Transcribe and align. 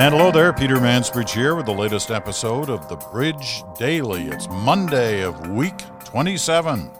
And 0.00 0.14
hello 0.14 0.30
there, 0.30 0.54
Peter 0.54 0.76
Mansbridge 0.76 1.34
here 1.34 1.54
with 1.54 1.66
the 1.66 1.74
latest 1.74 2.10
episode 2.10 2.70
of 2.70 2.88
The 2.88 2.96
Bridge 2.96 3.62
Daily. 3.78 4.28
It's 4.28 4.48
Monday 4.48 5.22
of 5.22 5.50
week 5.50 5.76
27. 6.06 6.90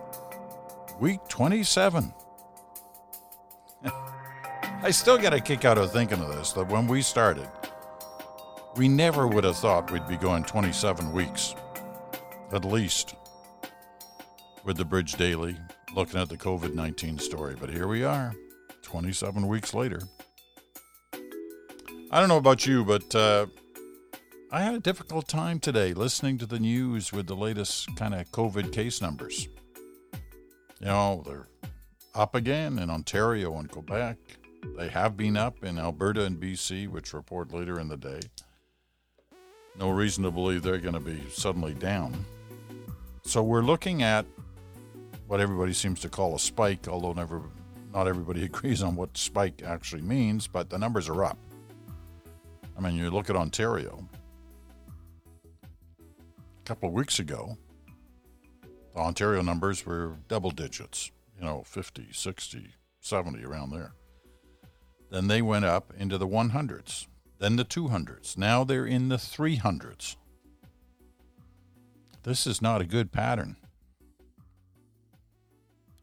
Week 1.00 1.18
27. 1.26 2.12
I 4.82 4.90
still 4.90 5.16
get 5.16 5.32
a 5.32 5.40
kick 5.40 5.64
out 5.64 5.78
of 5.78 5.90
thinking 5.90 6.20
of 6.20 6.28
this 6.28 6.52
that 6.52 6.68
when 6.68 6.86
we 6.86 7.00
started, 7.00 7.48
we 8.76 8.86
never 8.86 9.26
would 9.26 9.44
have 9.44 9.56
thought 9.56 9.90
we'd 9.90 10.06
be 10.06 10.18
going 10.18 10.44
27 10.44 11.10
weeks, 11.10 11.54
at 12.52 12.66
least, 12.66 13.14
with 14.62 14.76
The 14.76 14.84
Bridge 14.84 15.14
Daily, 15.14 15.56
looking 15.96 16.20
at 16.20 16.28
the 16.28 16.36
COVID 16.36 16.74
19 16.74 17.18
story. 17.18 17.56
But 17.58 17.70
here 17.70 17.88
we 17.88 18.04
are, 18.04 18.34
27 18.82 19.48
weeks 19.48 19.72
later. 19.72 20.02
I 22.12 22.18
don't 22.18 22.28
know 22.28 22.38
about 22.38 22.66
you, 22.66 22.84
but 22.84 23.14
uh, 23.14 23.46
I 24.50 24.62
had 24.62 24.74
a 24.74 24.80
difficult 24.80 25.28
time 25.28 25.60
today 25.60 25.94
listening 25.94 26.38
to 26.38 26.46
the 26.46 26.58
news 26.58 27.12
with 27.12 27.28
the 27.28 27.36
latest 27.36 27.94
kind 27.94 28.14
of 28.14 28.28
COVID 28.32 28.72
case 28.72 29.00
numbers. 29.00 29.46
You 30.80 30.86
know, 30.86 31.22
they're 31.24 31.46
up 32.16 32.34
again 32.34 32.80
in 32.80 32.90
Ontario 32.90 33.56
and 33.58 33.70
Quebec. 33.70 34.16
They 34.76 34.88
have 34.88 35.16
been 35.16 35.36
up 35.36 35.62
in 35.62 35.78
Alberta 35.78 36.24
and 36.24 36.36
BC, 36.36 36.88
which 36.88 37.14
report 37.14 37.52
later 37.52 37.78
in 37.78 37.86
the 37.86 37.96
day. 37.96 38.20
No 39.78 39.90
reason 39.90 40.24
to 40.24 40.32
believe 40.32 40.64
they're 40.64 40.78
going 40.78 40.94
to 40.94 41.00
be 41.00 41.22
suddenly 41.30 41.74
down. 41.74 42.24
So 43.22 43.40
we're 43.40 43.62
looking 43.62 44.02
at 44.02 44.26
what 45.28 45.38
everybody 45.38 45.72
seems 45.72 46.00
to 46.00 46.08
call 46.08 46.34
a 46.34 46.40
spike, 46.40 46.88
although 46.88 47.12
never, 47.12 47.40
not 47.94 48.08
everybody 48.08 48.44
agrees 48.46 48.82
on 48.82 48.96
what 48.96 49.16
spike 49.16 49.62
actually 49.64 50.02
means, 50.02 50.48
but 50.48 50.70
the 50.70 50.78
numbers 50.78 51.08
are 51.08 51.22
up. 51.24 51.38
I 52.80 52.82
mean, 52.82 52.96
you 52.96 53.10
look 53.10 53.28
at 53.28 53.36
Ontario. 53.36 54.08
A 55.62 56.64
couple 56.64 56.88
of 56.88 56.94
weeks 56.94 57.18
ago, 57.18 57.58
the 58.94 59.00
Ontario 59.00 59.42
numbers 59.42 59.84
were 59.84 60.16
double 60.28 60.50
digits, 60.50 61.10
you 61.38 61.44
know, 61.44 61.62
50, 61.66 62.08
60, 62.10 62.74
70, 63.00 63.44
around 63.44 63.70
there. 63.70 63.92
Then 65.10 65.28
they 65.28 65.42
went 65.42 65.66
up 65.66 65.92
into 65.98 66.16
the 66.16 66.26
100s, 66.26 67.06
then 67.38 67.56
the 67.56 67.66
200s. 67.66 68.38
Now 68.38 68.64
they're 68.64 68.86
in 68.86 69.10
the 69.10 69.16
300s. 69.16 70.16
This 72.22 72.46
is 72.46 72.62
not 72.62 72.80
a 72.80 72.86
good 72.86 73.12
pattern. 73.12 73.56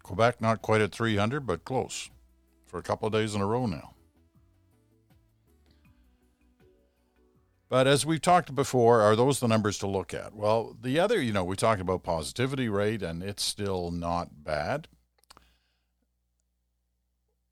Quebec 0.04 0.42
not 0.42 0.62
quite 0.62 0.82
at 0.82 0.92
300, 0.92 1.48
but 1.48 1.66
close 1.66 2.12
for 2.68 2.78
a 2.78 2.84
couple 2.84 3.08
of 3.08 3.14
days 3.14 3.34
in 3.34 3.42
a 3.42 3.48
row 3.48 3.66
now. 3.66 3.96
But 7.70 7.86
as 7.86 8.06
we've 8.06 8.22
talked 8.22 8.56
before, 8.56 9.02
are 9.02 9.16
those 9.16 9.40
the 9.40 9.48
numbers 9.48 9.78
to 9.80 9.88
look 9.88 10.14
at? 10.14 10.34
Well, 10.34 10.78
the 10.80 11.00
other, 11.00 11.22
you 11.22 11.34
know, 11.34 11.44
we 11.44 11.58
talked 11.58 11.82
about 11.82 12.04
positivity 12.04 12.70
rate, 12.70 13.02
and 13.02 13.22
it's 13.22 13.44
still 13.44 13.92
not 13.92 14.44
bad. 14.44 14.88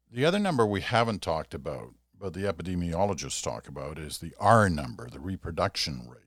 The 0.10 0.24
other 0.24 0.40
number 0.40 0.66
we 0.66 0.80
haven't 0.80 1.22
talked 1.22 1.54
about, 1.54 1.96
but 2.18 2.34
the 2.34 2.44
epidemiologists 2.44 3.44
talk 3.44 3.68
about, 3.68 4.00
is 4.00 4.20
the 4.20 4.34
R 4.40 4.70
number, 4.70 5.10
the 5.10 5.20
reproduction 5.20 6.08
rate. 6.10 6.22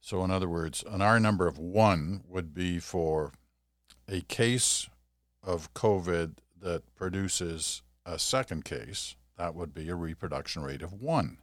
So, 0.00 0.24
in 0.24 0.30
other 0.30 0.48
words, 0.48 0.82
an 0.88 1.02
R 1.02 1.20
number 1.20 1.46
of 1.46 1.58
one 1.58 2.22
would 2.26 2.54
be 2.54 2.78
for 2.78 3.32
a 4.08 4.22
case 4.22 4.88
of 5.42 5.74
COVID 5.74 6.36
that 6.62 6.94
produces 6.94 7.82
a 8.06 8.18
second 8.18 8.64
case, 8.64 9.16
that 9.36 9.54
would 9.54 9.74
be 9.74 9.90
a 9.90 9.94
reproduction 9.94 10.62
rate 10.62 10.80
of 10.80 10.94
one. 10.94 11.38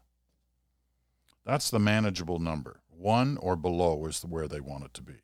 That's 1.46 1.70
the 1.70 1.80
manageable 1.80 2.40
number. 2.40 2.80
One 2.90 3.38
or 3.38 3.56
below 3.56 4.06
is 4.06 4.22
where 4.22 4.48
they 4.48 4.62
want 4.62 4.86
it 4.86 4.94
to 4.96 5.02
be. 5.02 5.24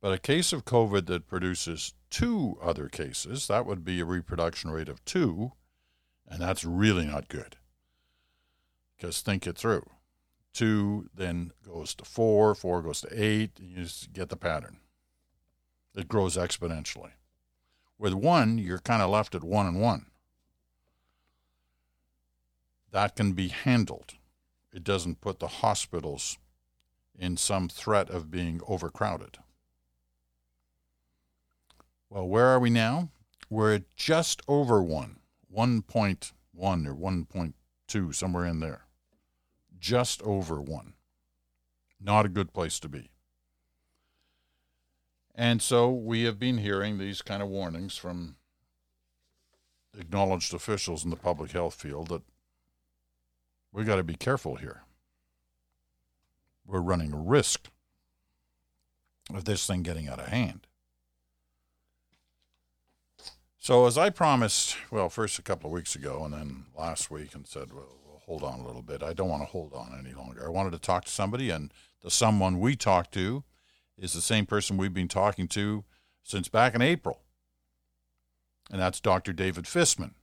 But 0.00 0.12
a 0.12 0.18
case 0.18 0.52
of 0.52 0.64
COVID 0.64 1.06
that 1.06 1.26
produces 1.26 1.94
two 2.10 2.58
other 2.62 2.88
cases, 2.88 3.48
that 3.48 3.66
would 3.66 3.84
be 3.84 4.00
a 4.00 4.04
reproduction 4.04 4.70
rate 4.70 4.88
of 4.88 5.04
two, 5.04 5.52
and 6.26 6.40
that's 6.40 6.64
really 6.64 7.06
not 7.06 7.28
good. 7.28 7.56
Because 8.96 9.22
think 9.22 9.46
it 9.46 9.56
through. 9.56 9.88
Two 10.52 11.08
then 11.14 11.52
goes 11.64 11.94
to 11.96 12.04
four, 12.04 12.54
four 12.54 12.82
goes 12.82 13.00
to 13.00 13.08
eight, 13.12 13.52
and 13.58 13.70
you 13.70 13.84
just 13.84 14.12
get 14.12 14.28
the 14.28 14.36
pattern. 14.36 14.78
It 15.94 16.08
grows 16.08 16.36
exponentially. 16.36 17.12
With 17.98 18.12
one, 18.12 18.58
you're 18.58 18.78
kind 18.78 19.02
of 19.02 19.10
left 19.10 19.34
at 19.34 19.42
one 19.42 19.66
and 19.66 19.80
one. 19.80 20.06
That 22.92 23.16
can 23.16 23.32
be 23.32 23.48
handled 23.48 24.14
it 24.78 24.84
doesn't 24.84 25.20
put 25.20 25.40
the 25.40 25.48
hospitals 25.48 26.38
in 27.18 27.36
some 27.36 27.68
threat 27.68 28.08
of 28.10 28.30
being 28.30 28.60
overcrowded. 28.68 29.38
Well, 32.08 32.28
where 32.28 32.46
are 32.46 32.60
we 32.60 32.70
now? 32.70 33.08
We're 33.50 33.74
at 33.74 33.96
just 33.96 34.40
over 34.46 34.80
1, 34.80 35.16
1.1 35.52 36.32
or 36.86 36.94
1.2, 36.94 38.14
somewhere 38.14 38.46
in 38.46 38.60
there. 38.60 38.82
Just 39.80 40.22
over 40.22 40.60
1. 40.60 40.92
Not 42.00 42.26
a 42.26 42.28
good 42.28 42.52
place 42.52 42.78
to 42.78 42.88
be. 42.88 43.10
And 45.34 45.60
so 45.60 45.90
we 45.90 46.22
have 46.22 46.38
been 46.38 46.58
hearing 46.58 46.98
these 46.98 47.20
kind 47.20 47.42
of 47.42 47.48
warnings 47.48 47.96
from 47.96 48.36
acknowledged 49.98 50.54
officials 50.54 51.02
in 51.02 51.10
the 51.10 51.16
public 51.16 51.50
health 51.50 51.74
field 51.74 52.10
that 52.10 52.22
we 53.78 53.84
got 53.84 53.96
to 53.96 54.02
be 54.02 54.16
careful 54.16 54.56
here. 54.56 54.82
We're 56.66 56.80
running 56.80 57.12
a 57.12 57.16
risk 57.16 57.68
of 59.32 59.44
this 59.44 59.66
thing 59.68 59.84
getting 59.84 60.08
out 60.08 60.18
of 60.18 60.26
hand. 60.26 60.66
So, 63.60 63.86
as 63.86 63.96
I 63.96 64.10
promised, 64.10 64.76
well, 64.90 65.08
first 65.08 65.38
a 65.38 65.42
couple 65.42 65.70
of 65.70 65.74
weeks 65.74 65.94
ago 65.94 66.24
and 66.24 66.34
then 66.34 66.64
last 66.76 67.08
week, 67.08 67.34
and 67.36 67.46
said, 67.46 67.72
well, 67.72 67.94
we'll 68.04 68.22
hold 68.26 68.42
on 68.42 68.58
a 68.58 68.66
little 68.66 68.82
bit. 68.82 69.02
I 69.02 69.12
don't 69.12 69.28
want 69.28 69.42
to 69.42 69.48
hold 69.48 69.72
on 69.72 69.96
any 69.96 70.12
longer. 70.12 70.44
I 70.44 70.50
wanted 70.50 70.72
to 70.72 70.80
talk 70.80 71.04
to 71.04 71.12
somebody, 71.12 71.50
and 71.50 71.72
the 72.02 72.10
someone 72.10 72.58
we 72.58 72.74
talked 72.74 73.14
to 73.14 73.44
is 73.96 74.12
the 74.12 74.20
same 74.20 74.44
person 74.44 74.76
we've 74.76 74.92
been 74.92 75.06
talking 75.06 75.46
to 75.48 75.84
since 76.24 76.48
back 76.48 76.74
in 76.74 76.82
April. 76.82 77.20
And 78.72 78.80
that's 78.80 79.00
Dr. 79.00 79.32
David 79.32 79.66
Fisman. 79.66 80.14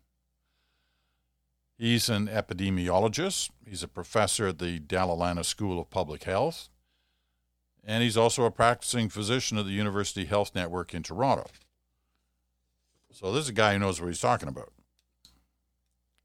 He's 1.77 2.09
an 2.09 2.27
epidemiologist. 2.27 3.49
He's 3.67 3.83
a 3.83 3.87
professor 3.87 4.47
at 4.47 4.59
the 4.59 4.79
Dalla 4.79 5.13
Lana 5.13 5.43
School 5.43 5.79
of 5.79 5.89
Public 5.89 6.23
Health. 6.23 6.69
And 7.83 8.01
he's 8.01 8.17
also 8.17 8.45
a 8.45 8.51
practicing 8.51 9.09
physician 9.09 9.57
at 9.57 9.65
the 9.65 9.71
University 9.71 10.25
Health 10.25 10.55
Network 10.55 10.93
in 10.93 11.03
Toronto. 11.03 11.47
So 13.11 13.31
this 13.31 13.43
is 13.43 13.49
a 13.49 13.53
guy 13.53 13.73
who 13.73 13.79
knows 13.79 14.01
what 14.01 14.07
he's 14.07 14.19
talking 14.21 14.49
about 14.49 14.73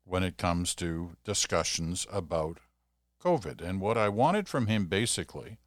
when 0.05 0.23
it 0.23 0.37
comes 0.37 0.75
to 0.77 1.11
discussions 1.25 2.07
about 2.13 2.59
COVID. 3.23 3.61
And 3.61 3.81
what 3.81 3.99
I 3.99 4.09
wanted 4.09 4.49
from 4.49 4.67
him 4.67 4.87
basically, 4.87 5.59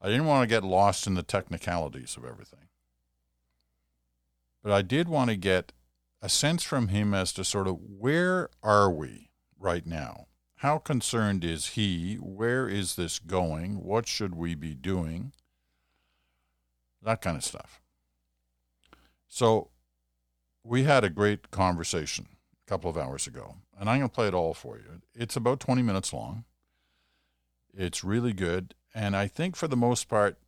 I 0.00 0.08
didn't 0.08 0.26
want 0.26 0.42
to 0.42 0.52
get 0.52 0.64
lost 0.64 1.06
in 1.06 1.14
the 1.14 1.22
technicalities 1.22 2.16
of 2.16 2.24
everything. 2.24 2.68
But 4.62 4.72
I 4.72 4.82
did 4.82 5.08
want 5.08 5.30
to 5.30 5.36
get 5.36 5.72
a 6.22 6.28
sense 6.28 6.62
from 6.62 6.88
him 6.88 7.14
as 7.14 7.32
to 7.34 7.44
sort 7.44 7.68
of 7.68 7.78
where 7.80 8.48
are 8.62 8.90
we 8.90 9.30
right 9.58 9.86
now? 9.86 10.26
How 10.56 10.78
concerned 10.78 11.44
is 11.44 11.68
he? 11.68 12.16
Where 12.16 12.68
is 12.68 12.96
this 12.96 13.18
going? 13.18 13.84
What 13.84 14.08
should 14.08 14.34
we 14.34 14.54
be 14.54 14.74
doing? 14.74 15.32
That 17.02 17.20
kind 17.20 17.36
of 17.36 17.44
stuff. 17.44 17.80
So 19.28 19.68
we 20.64 20.84
had 20.84 21.04
a 21.04 21.10
great 21.10 21.50
conversation 21.50 22.26
a 22.66 22.68
couple 22.68 22.88
of 22.88 22.96
hours 22.96 23.26
ago, 23.26 23.56
and 23.78 23.88
I'm 23.88 23.98
going 23.98 24.08
to 24.08 24.14
play 24.14 24.28
it 24.28 24.34
all 24.34 24.54
for 24.54 24.76
you. 24.76 25.02
It's 25.14 25.36
about 25.36 25.60
20 25.60 25.82
minutes 25.82 26.12
long. 26.12 26.44
It's 27.74 28.02
really 28.02 28.32
good. 28.32 28.74
And 28.94 29.14
I 29.14 29.28
think 29.28 29.56
for 29.56 29.68
the 29.68 29.76
most 29.76 30.08
part, 30.08 30.38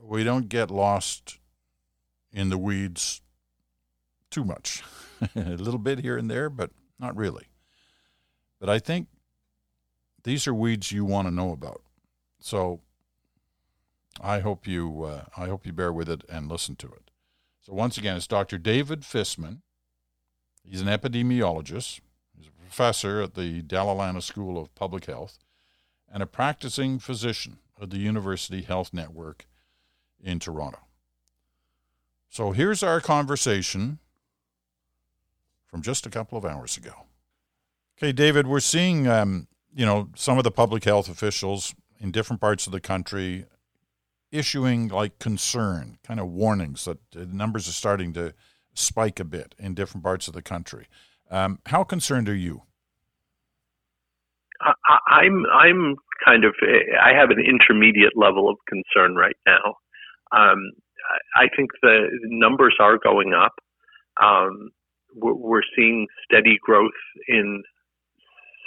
we 0.00 0.22
don't 0.22 0.48
get 0.48 0.70
lost 0.70 1.38
in 2.32 2.48
the 2.48 2.58
weeds 2.58 3.20
too 4.36 4.44
much. 4.44 4.82
a 5.34 5.56
little 5.56 5.78
bit 5.78 6.00
here 6.00 6.18
and 6.18 6.30
there, 6.30 6.50
but 6.50 6.70
not 6.98 7.16
really. 7.16 7.46
But 8.60 8.68
I 8.68 8.78
think 8.78 9.08
these 10.24 10.46
are 10.46 10.52
weeds 10.52 10.92
you 10.92 11.06
want 11.06 11.26
to 11.26 11.32
know 11.32 11.52
about. 11.52 11.80
So 12.38 12.80
I 14.20 14.40
hope 14.40 14.66
you 14.66 15.04
uh, 15.04 15.24
I 15.38 15.46
hope 15.46 15.64
you 15.64 15.72
bear 15.72 15.90
with 15.90 16.10
it 16.10 16.22
and 16.28 16.50
listen 16.50 16.76
to 16.76 16.86
it. 16.88 17.10
So 17.62 17.72
once 17.72 17.96
again, 17.96 18.18
it's 18.18 18.26
Dr. 18.26 18.58
David 18.58 19.00
Fisman. 19.00 19.62
He's 20.62 20.82
an 20.82 20.88
epidemiologist. 20.88 22.00
He's 22.36 22.48
a 22.48 22.60
professor 22.62 23.22
at 23.22 23.34
the 23.34 23.62
Lana 23.70 24.20
School 24.20 24.58
of 24.60 24.74
Public 24.74 25.06
Health 25.06 25.38
and 26.12 26.22
a 26.22 26.26
practicing 26.26 26.98
physician 26.98 27.56
at 27.80 27.88
the 27.88 27.98
University 27.98 28.60
Health 28.60 28.92
Network 28.92 29.46
in 30.22 30.38
Toronto. 30.38 30.80
So 32.28 32.52
here's 32.52 32.82
our 32.82 33.00
conversation 33.00 33.98
from 35.76 35.82
just 35.82 36.06
a 36.06 36.10
couple 36.10 36.38
of 36.38 36.46
hours 36.46 36.78
ago. 36.78 37.04
Okay, 37.98 38.10
David, 38.10 38.46
we're 38.46 38.60
seeing 38.60 39.06
um, 39.06 39.46
you 39.74 39.84
know, 39.84 40.08
some 40.16 40.38
of 40.38 40.44
the 40.44 40.50
public 40.50 40.84
health 40.84 41.06
officials 41.06 41.74
in 42.00 42.10
different 42.10 42.40
parts 42.40 42.66
of 42.66 42.72
the 42.72 42.80
country 42.80 43.44
issuing 44.32 44.88
like 44.88 45.18
concern, 45.18 45.98
kind 46.02 46.18
of 46.18 46.28
warnings 46.28 46.86
that 46.86 46.96
the 47.10 47.26
numbers 47.26 47.68
are 47.68 47.72
starting 47.72 48.14
to 48.14 48.32
spike 48.72 49.20
a 49.20 49.24
bit 49.24 49.54
in 49.58 49.74
different 49.74 50.02
parts 50.02 50.28
of 50.28 50.32
the 50.32 50.40
country. 50.40 50.86
Um, 51.30 51.58
how 51.66 51.84
concerned 51.84 52.30
are 52.30 52.34
you? 52.34 52.62
I, 54.62 54.72
I'm 55.08 55.44
I'm 55.52 55.96
kind 56.24 56.46
of 56.46 56.54
I 57.04 57.12
have 57.12 57.28
an 57.28 57.38
intermediate 57.38 58.16
level 58.16 58.48
of 58.48 58.56
concern 58.66 59.14
right 59.14 59.36
now. 59.46 59.74
Um, 60.32 60.72
I 61.36 61.48
think 61.54 61.72
the 61.82 62.08
numbers 62.24 62.76
are 62.80 62.96
going 62.96 63.34
up. 63.34 63.52
Um, 64.22 64.70
we're 65.16 65.66
seeing 65.74 66.06
steady 66.24 66.58
growth 66.62 66.90
in 67.28 67.62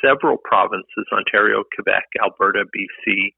several 0.04 0.38
provinces 0.44 1.06
Ontario, 1.14 1.64
Quebec, 1.76 2.06
Alberta, 2.22 2.66
BC. 2.76 3.34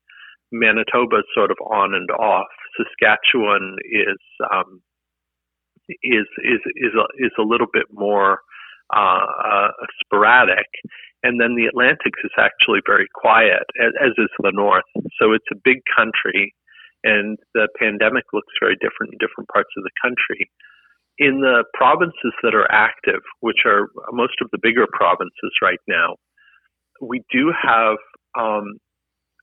Manitoba 0.51 1.23
sort 1.33 1.49
of 1.49 1.57
on 1.65 1.95
and 1.95 2.11
off. 2.11 2.51
Saskatchewan 2.75 3.77
is 3.89 4.19
um, 4.51 4.81
is 6.03 6.27
is 6.43 6.59
is 6.75 6.93
a, 6.93 7.05
is 7.23 7.31
a 7.39 7.43
little 7.43 7.67
bit 7.71 7.85
more 7.91 8.39
uh, 8.93 9.25
uh, 9.45 9.71
sporadic, 10.03 10.67
and 11.23 11.39
then 11.39 11.55
the 11.55 11.67
Atlantic 11.67 12.13
is 12.23 12.31
actually 12.37 12.81
very 12.85 13.07
quiet, 13.15 13.63
as, 13.79 13.93
as 14.03 14.11
is 14.17 14.29
the 14.39 14.51
North. 14.53 14.83
So 15.19 15.31
it's 15.31 15.47
a 15.51 15.61
big 15.63 15.79
country, 15.95 16.53
and 17.03 17.37
the 17.53 17.69
pandemic 17.79 18.25
looks 18.33 18.51
very 18.59 18.75
different 18.75 19.13
in 19.13 19.19
different 19.19 19.47
parts 19.47 19.71
of 19.77 19.83
the 19.83 19.95
country 20.03 20.51
in 21.21 21.39
the 21.39 21.63
provinces 21.75 22.33
that 22.41 22.55
are 22.55 22.69
active, 22.71 23.21
which 23.41 23.61
are 23.63 23.89
most 24.11 24.33
of 24.41 24.49
the 24.51 24.57
bigger 24.57 24.87
provinces 24.91 25.53
right 25.61 25.79
now, 25.87 26.17
we 26.99 27.21
do 27.31 27.53
have 27.53 27.97
um, 28.33 28.65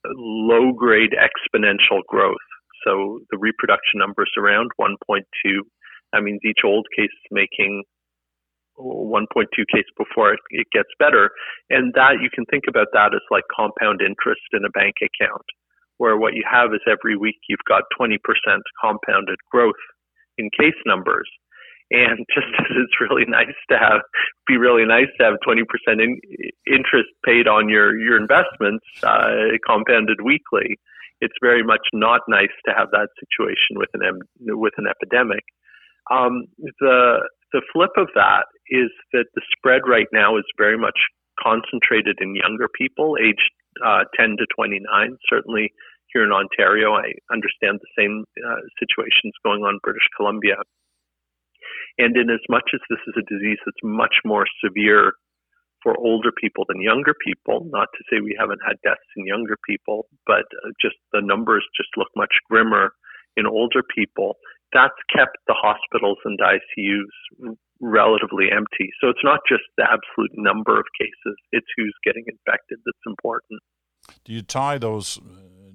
low 0.04 0.72
grade 0.72 1.14
exponential 1.14 2.02
growth. 2.08 2.48
So 2.84 3.20
the 3.30 3.38
reproduction 3.38 4.02
number 4.02 4.24
is 4.24 4.34
around 4.36 4.70
1.2. 4.80 5.22
That 6.12 6.22
means 6.22 6.40
each 6.44 6.64
old 6.64 6.86
case 6.96 7.14
is 7.14 7.30
making 7.30 7.84
1.2 8.76 9.46
case 9.72 9.86
before 9.96 10.32
it, 10.32 10.40
it 10.50 10.66
gets 10.72 10.90
better. 10.98 11.30
And 11.70 11.94
that 11.94 12.18
you 12.20 12.28
can 12.34 12.44
think 12.46 12.64
about 12.68 12.88
that 12.92 13.14
as 13.14 13.22
like 13.30 13.44
compound 13.54 14.00
interest 14.02 14.42
in 14.52 14.64
a 14.64 14.70
bank 14.70 14.96
account, 14.98 15.46
where 15.98 16.16
what 16.16 16.34
you 16.34 16.42
have 16.50 16.74
is 16.74 16.80
every 16.90 17.16
week 17.16 17.38
you've 17.48 17.68
got 17.68 17.84
20% 18.00 18.18
compounded 18.82 19.38
growth 19.52 19.82
in 20.38 20.50
case 20.58 20.78
numbers. 20.84 21.28
And 21.90 22.26
just 22.34 22.52
as 22.58 22.76
it's 22.76 23.00
really 23.00 23.24
nice 23.26 23.56
to 23.70 23.78
have, 23.78 24.00
be 24.46 24.56
really 24.56 24.84
nice 24.84 25.08
to 25.18 25.24
have 25.24 25.34
20% 25.46 25.62
in, 25.88 26.20
interest 26.66 27.08
paid 27.24 27.48
on 27.48 27.68
your, 27.68 27.98
your 27.98 28.16
investments, 28.16 28.84
uh, 29.02 29.56
compounded 29.66 30.20
weekly. 30.22 30.76
It's 31.20 31.34
very 31.42 31.64
much 31.64 31.82
not 31.92 32.20
nice 32.28 32.54
to 32.66 32.74
have 32.76 32.90
that 32.92 33.08
situation 33.18 33.74
with 33.74 33.90
an, 33.94 34.20
with 34.56 34.74
an 34.76 34.86
epidemic. 34.86 35.42
Um, 36.10 36.46
the, 36.80 37.26
the 37.52 37.62
flip 37.72 37.90
of 37.96 38.08
that 38.14 38.46
is 38.70 38.90
that 39.12 39.26
the 39.34 39.42
spread 39.56 39.82
right 39.86 40.06
now 40.12 40.36
is 40.36 40.44
very 40.56 40.78
much 40.78 40.98
concentrated 41.42 42.18
in 42.20 42.34
younger 42.34 42.68
people, 42.68 43.16
aged 43.20 43.50
uh, 43.84 44.04
10 44.16 44.36
to 44.38 44.46
29. 44.54 45.16
Certainly 45.28 45.72
here 46.12 46.24
in 46.24 46.32
Ontario, 46.32 46.94
I 46.94 47.12
understand 47.32 47.80
the 47.80 47.92
same 47.98 48.24
uh, 48.38 48.60
situations 48.78 49.34
going 49.44 49.62
on 49.62 49.74
in 49.74 49.80
British 49.82 50.08
Columbia. 50.16 50.56
And 51.98 52.16
in 52.16 52.30
as 52.30 52.42
much 52.48 52.70
as 52.74 52.80
this 52.88 53.02
is 53.06 53.14
a 53.18 53.26
disease 53.26 53.58
that's 53.66 53.82
much 53.82 54.22
more 54.24 54.46
severe 54.64 55.12
for 55.82 55.96
older 55.98 56.30
people 56.32 56.64
than 56.68 56.80
younger 56.80 57.14
people, 57.24 57.66
not 57.70 57.88
to 57.94 58.04
say 58.10 58.20
we 58.20 58.36
haven't 58.38 58.60
had 58.66 58.76
deaths 58.82 59.10
in 59.16 59.26
younger 59.26 59.56
people, 59.68 60.06
but 60.26 60.46
uh, 60.64 60.70
just 60.80 60.96
the 61.12 61.20
numbers 61.22 61.64
just 61.76 61.90
look 61.96 62.08
much 62.16 62.34
grimmer 62.50 62.90
in 63.36 63.46
older 63.46 63.82
people, 63.94 64.36
that's 64.72 64.98
kept 65.14 65.38
the 65.46 65.54
hospitals 65.54 66.18
and 66.24 66.38
ICUs 66.38 67.54
relatively 67.80 68.46
empty. 68.50 68.90
So 69.00 69.08
it's 69.08 69.22
not 69.22 69.40
just 69.48 69.62
the 69.76 69.84
absolute 69.84 70.32
number 70.34 70.78
of 70.78 70.84
cases, 71.00 71.36
it's 71.52 71.66
who's 71.76 71.94
getting 72.04 72.24
infected 72.26 72.78
that's 72.84 73.06
important. 73.06 73.60
Do 74.24 74.32
you 74.32 74.42
tie 74.42 74.78
those 74.78 75.18
uh, 75.18 75.20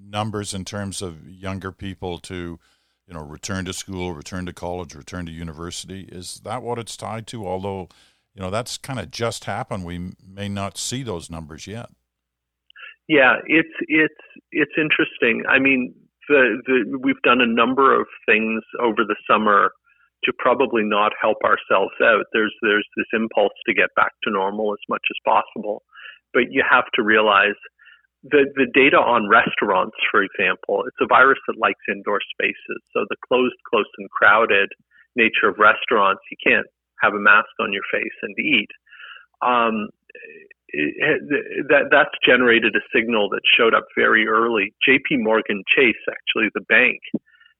numbers 0.06 0.54
in 0.54 0.66
terms 0.66 1.02
of 1.02 1.28
younger 1.28 1.72
people 1.72 2.19
to 2.19 2.60
you 3.08 3.14
know, 3.14 3.22
return 3.22 3.66
to 3.66 3.74
school, 3.74 4.14
return 4.14 4.46
to 4.46 4.54
college, 4.54 4.96
return 4.96 5.26
to 5.26 5.32
university. 5.32 6.08
Is 6.12 6.42
that 6.44 6.64
what 6.64 6.80
it's 6.80 6.96
tied 6.96 7.28
to? 7.28 7.46
Although, 7.46 7.90
you 8.34 8.42
know, 8.42 8.50
that's 8.50 8.78
kind 8.78 9.00
of 9.00 9.12
just 9.12 9.46
happened. 9.46 9.86
We 9.86 10.12
may 10.26 10.50
not 10.50 10.78
see 10.78 11.04
those 11.04 11.30
numbers 11.30 11.68
yet. 11.68 11.90
Yeah, 13.08 13.36
it's 13.46 13.76
it's 13.88 14.14
it's 14.52 14.72
interesting. 14.78 15.44
I 15.50 15.60
mean, 15.60 15.94
the, 16.30 16.62
the 16.66 17.00
we've 17.00 17.22
done 17.24 17.42
a 17.42 17.48
number 17.48 18.00
of 18.00 18.08
things 18.26 18.64
over 18.80 19.04
the 19.06 19.18
summer 19.30 19.72
to 20.24 20.32
probably 20.38 20.84
not 20.84 21.12
help 21.22 21.38
ourselves 21.44 21.94
out. 22.02 22.26
There's 22.32 22.54
there's 22.62 22.88
this 22.96 23.08
impulse 23.12 23.54
to 23.66 23.74
get 23.74 23.90
back 23.96 24.14
to 24.24 24.32
normal 24.32 24.72
as 24.72 24.80
much 24.88 25.04
as 25.12 25.18
possible, 25.26 25.84
but 26.34 26.44
you 26.50 26.64
have 26.70 26.86
to 26.96 27.04
realize 27.04 27.60
the, 28.24 28.48
the 28.56 28.68
data 28.74 28.98
on 28.98 29.28
restaurants, 29.28 29.96
for 30.10 30.24
example, 30.24 30.84
it's 30.88 31.02
a 31.02 31.08
virus 31.08 31.40
that 31.48 31.60
likes 31.60 31.84
indoor 31.92 32.20
spaces. 32.31 32.80
So 32.96 33.06
the 33.10 33.18
closed, 33.28 33.56
close, 33.70 33.90
and 33.98 34.10
crowded 34.10 34.72
nature 35.16 35.48
of 35.48 35.60
restaurants, 35.60 36.22
you 36.31 36.38
can't 36.40 36.68
have 37.02 37.14
a 37.14 37.20
mask 37.20 37.52
on 37.60 37.74
your 37.74 37.84
face 37.92 38.18
and 38.22 38.36
eat. 38.40 38.72
Um, 39.46 39.90
it, 40.70 41.68
that 41.70 41.92
that's 41.92 42.16
generated 42.25 42.75
a 42.75 42.81
signal 42.96 43.30
that 43.30 43.42
showed 43.46 43.75
up 43.75 43.86
very 43.96 44.26
early. 44.28 44.74
J.P. 44.84 45.18
Morgan 45.18 45.64
Chase, 45.68 46.00
actually 46.10 46.50
the 46.56 46.62
bank, 46.62 47.00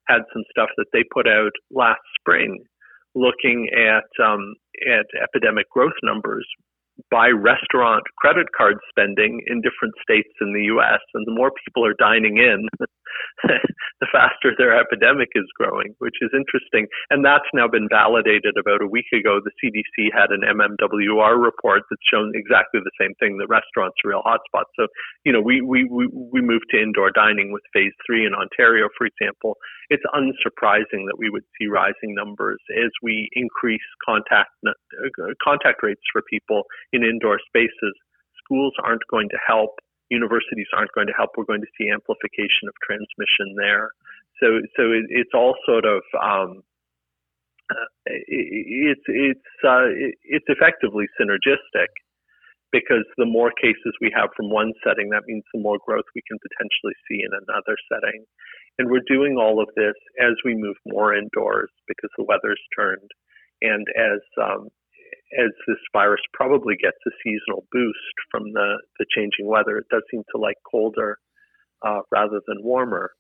had 0.08 0.24
some 0.34 0.44
stuff 0.50 0.70
that 0.78 0.88
they 0.94 1.04
put 1.14 1.28
out 1.28 1.52
last 1.72 2.02
spring, 2.20 2.64
looking 3.14 3.70
at 3.76 4.08
um, 4.24 4.56
at 4.88 5.06
epidemic 5.22 5.70
growth 5.70 6.00
numbers 6.02 6.48
by 7.10 7.30
restaurant 7.30 8.04
credit 8.18 8.48
card 8.56 8.78
spending 8.90 9.42
in 9.48 9.62
different 9.62 9.94
states 10.02 10.30
in 10.42 10.54
the 10.54 10.64
US. 10.76 11.00
And 11.14 11.26
the 11.28 11.34
more 11.34 11.52
people 11.66 11.86
are 11.86 11.96
dining 11.98 12.38
in, 12.38 12.68
the 14.00 14.08
faster 14.12 14.54
their 14.58 14.76
epidemic 14.76 15.30
is 15.36 15.48
growing, 15.58 15.96
which 16.00 16.18
is 16.22 16.32
interesting. 16.34 16.88
And 17.10 17.24
that's 17.26 17.48
now 17.54 17.68
been 17.68 17.88
validated 17.90 18.56
about 18.60 18.82
a 18.82 18.88
week 18.88 19.10
ago. 19.14 19.40
The 19.40 19.56
CDC 19.60 20.14
had 20.14 20.32
an 20.32 20.42
MMWR 20.44 21.42
report 21.42 21.84
that's 21.90 22.08
shown 22.12 22.32
exactly 22.36 22.82
the 22.84 22.98
same 23.00 23.14
thing 23.20 23.38
that 23.38 23.48
restaurants 23.48 23.98
are 24.04 24.10
real 24.10 24.24
hotspots. 24.24 24.72
So, 24.76 24.88
you 25.26 25.32
know, 25.32 25.42
we, 25.42 25.62
we, 25.62 25.86
we, 25.86 26.08
we 26.08 26.42
moved 26.42 26.68
to 26.72 26.82
indoor 26.82 27.12
dining 27.12 27.52
with 27.52 27.64
phase 27.74 27.94
three 28.06 28.26
in 28.26 28.34
Ontario, 28.34 28.90
for 28.98 29.06
example. 29.08 29.58
It's 29.90 30.04
unsurprising 30.14 31.06
that 31.08 31.18
we 31.18 31.30
would 31.30 31.44
see 31.60 31.68
rising 31.68 32.16
numbers 32.16 32.60
as 32.76 32.92
we 33.02 33.30
increase 33.34 33.86
contact, 34.06 34.52
uh, 34.66 35.34
contact 35.44 35.84
rates 35.84 36.02
for 36.12 36.22
people 36.30 36.64
in 36.92 37.04
indoor 37.04 37.40
spaces. 37.48 37.94
Schools 38.44 38.74
aren't 38.84 39.08
going 39.10 39.30
to 39.30 39.38
help. 39.46 39.72
Universities 40.14 40.70
aren't 40.78 40.94
going 40.94 41.10
to 41.10 41.18
help. 41.18 41.34
We're 41.34 41.50
going 41.50 41.66
to 41.66 41.76
see 41.78 41.90
amplification 41.90 42.70
of 42.70 42.76
transmission 42.86 43.58
there. 43.58 43.90
So, 44.38 44.62
so 44.78 44.94
it, 44.94 45.10
it's 45.10 45.34
all 45.34 45.58
sort 45.66 45.86
of 45.90 46.02
um, 46.22 46.62
uh, 47.72 47.90
it, 48.06 48.94
it's 48.96 49.08
it's 49.08 49.52
uh, 49.66 49.90
it, 49.90 50.16
it's 50.24 50.50
effectively 50.50 51.06
synergistic 51.18 51.90
because 52.72 53.06
the 53.18 53.26
more 53.26 53.52
cases 53.62 53.94
we 54.02 54.12
have 54.16 54.30
from 54.36 54.50
one 54.50 54.74
setting, 54.84 55.10
that 55.10 55.24
means 55.28 55.44
the 55.54 55.62
more 55.62 55.78
growth 55.86 56.10
we 56.16 56.26
can 56.28 56.38
potentially 56.42 56.98
see 57.08 57.22
in 57.22 57.30
another 57.30 57.78
setting. 57.86 58.26
And 58.80 58.90
we're 58.90 59.06
doing 59.06 59.38
all 59.38 59.62
of 59.62 59.70
this 59.78 59.94
as 60.20 60.34
we 60.44 60.58
move 60.58 60.76
more 60.86 61.14
indoors 61.14 61.70
because 61.88 62.10
the 62.18 62.26
weather's 62.26 62.62
turned, 62.76 63.10
and 63.62 63.86
as 63.96 64.22
um, 64.42 64.70
as 65.40 65.52
this 65.68 65.82
virus 65.92 66.22
probably 66.34 66.76
gets 66.76 66.98
a 67.08 67.12
seasonal 67.24 67.66
boost 67.72 68.16
from 68.32 68.52
the, 68.54 68.80
the 69.00 69.06
changing 69.16 69.48
weather. 69.48 69.78
It 69.78 69.90
does 69.90 70.04
seem 70.12 70.24
to 70.32 70.42
like 70.42 70.58
colder 70.70 71.18
uh, 71.82 72.02
rather 72.12 72.42
than 72.48 72.64
warmer. 72.64 73.12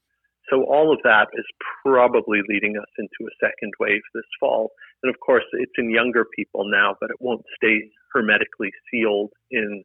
So 0.50 0.64
all 0.66 0.92
of 0.92 1.00
that 1.04 1.28
is 1.34 1.46
probably 1.86 2.42
leading 2.50 2.76
us 2.78 2.92
into 2.98 3.30
a 3.30 3.38
second 3.40 3.72
wave 3.80 4.02
this 4.14 4.28
fall. 4.40 4.72
And 5.02 5.14
of 5.14 5.20
course, 5.20 5.46
it's 5.54 5.72
in 5.78 5.90
younger 5.90 6.26
people 6.36 6.66
now, 6.68 6.96
but 7.00 7.10
it 7.10 7.18
won't 7.20 7.46
stay 7.56 7.90
hermetically 8.14 8.72
sealed 8.92 9.32
in 9.52 9.84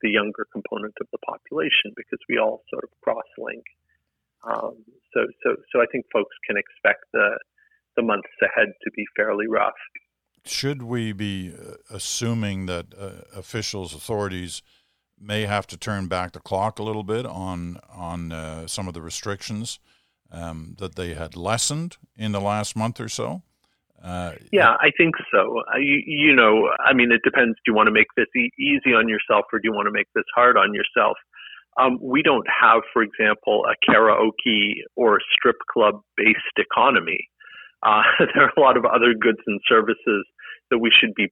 the 0.00 0.10
younger 0.10 0.46
component 0.52 0.94
of 1.00 1.06
the 1.12 1.18
population 1.18 1.92
because 1.96 2.18
we 2.28 2.38
all 2.38 2.62
sort 2.72 2.84
of 2.84 2.90
cross-link. 3.02 3.62
Um, 4.42 4.80
so, 5.12 5.28
so, 5.44 5.56
so 5.70 5.82
I 5.82 5.86
think 5.92 6.06
folks 6.10 6.34
can 6.48 6.56
expect 6.56 7.04
the 7.12 7.36
the 7.96 8.02
months 8.02 8.30
ahead 8.42 8.72
to 8.84 8.90
be 8.92 9.04
fairly 9.16 9.46
rough 9.48 9.78
should 10.44 10.82
we 10.82 11.12
be 11.12 11.52
uh, 11.52 11.74
assuming 11.90 12.66
that 12.66 12.86
uh, 12.98 13.10
officials, 13.36 13.94
authorities, 13.94 14.62
may 15.20 15.42
have 15.42 15.66
to 15.66 15.76
turn 15.76 16.06
back 16.06 16.32
the 16.32 16.40
clock 16.40 16.78
a 16.78 16.82
little 16.82 17.02
bit 17.02 17.26
on 17.26 17.78
on 17.90 18.32
uh, 18.32 18.66
some 18.66 18.88
of 18.88 18.94
the 18.94 19.02
restrictions 19.02 19.78
um, 20.32 20.76
that 20.78 20.96
they 20.96 21.14
had 21.14 21.36
lessened 21.36 21.96
in 22.16 22.32
the 22.32 22.40
last 22.40 22.76
month 22.76 23.00
or 23.00 23.08
so? 23.08 23.42
Uh, 24.02 24.32
yeah, 24.50 24.76
I 24.80 24.90
think 24.96 25.14
so. 25.30 25.62
I, 25.68 25.78
you 25.78 26.34
know, 26.34 26.70
I 26.84 26.94
mean, 26.94 27.12
it 27.12 27.20
depends. 27.22 27.56
Do 27.56 27.72
you 27.72 27.74
want 27.74 27.88
to 27.88 27.92
make 27.92 28.06
this 28.16 28.28
e- 28.34 28.50
easy 28.58 28.94
on 28.94 29.08
yourself 29.08 29.44
or 29.52 29.58
do 29.58 29.68
you 29.68 29.74
want 29.74 29.86
to 29.86 29.92
make 29.92 30.06
this 30.14 30.24
hard 30.34 30.56
on 30.56 30.72
yourself? 30.72 31.18
Um, 31.78 31.98
we 32.00 32.22
don't 32.22 32.46
have, 32.48 32.82
for 32.92 33.02
example, 33.02 33.64
a 33.66 33.90
karaoke 33.90 34.80
or 34.96 35.20
strip 35.36 35.56
club 35.70 36.00
based 36.16 36.56
economy. 36.56 37.28
Uh, 37.82 38.02
there 38.34 38.44
are 38.44 38.52
a 38.56 38.60
lot 38.60 38.76
of 38.76 38.84
other 38.84 39.14
goods 39.14 39.40
and 39.46 39.60
services 39.68 40.26
that 40.70 40.78
we 40.78 40.90
should 40.90 41.14
be 41.14 41.28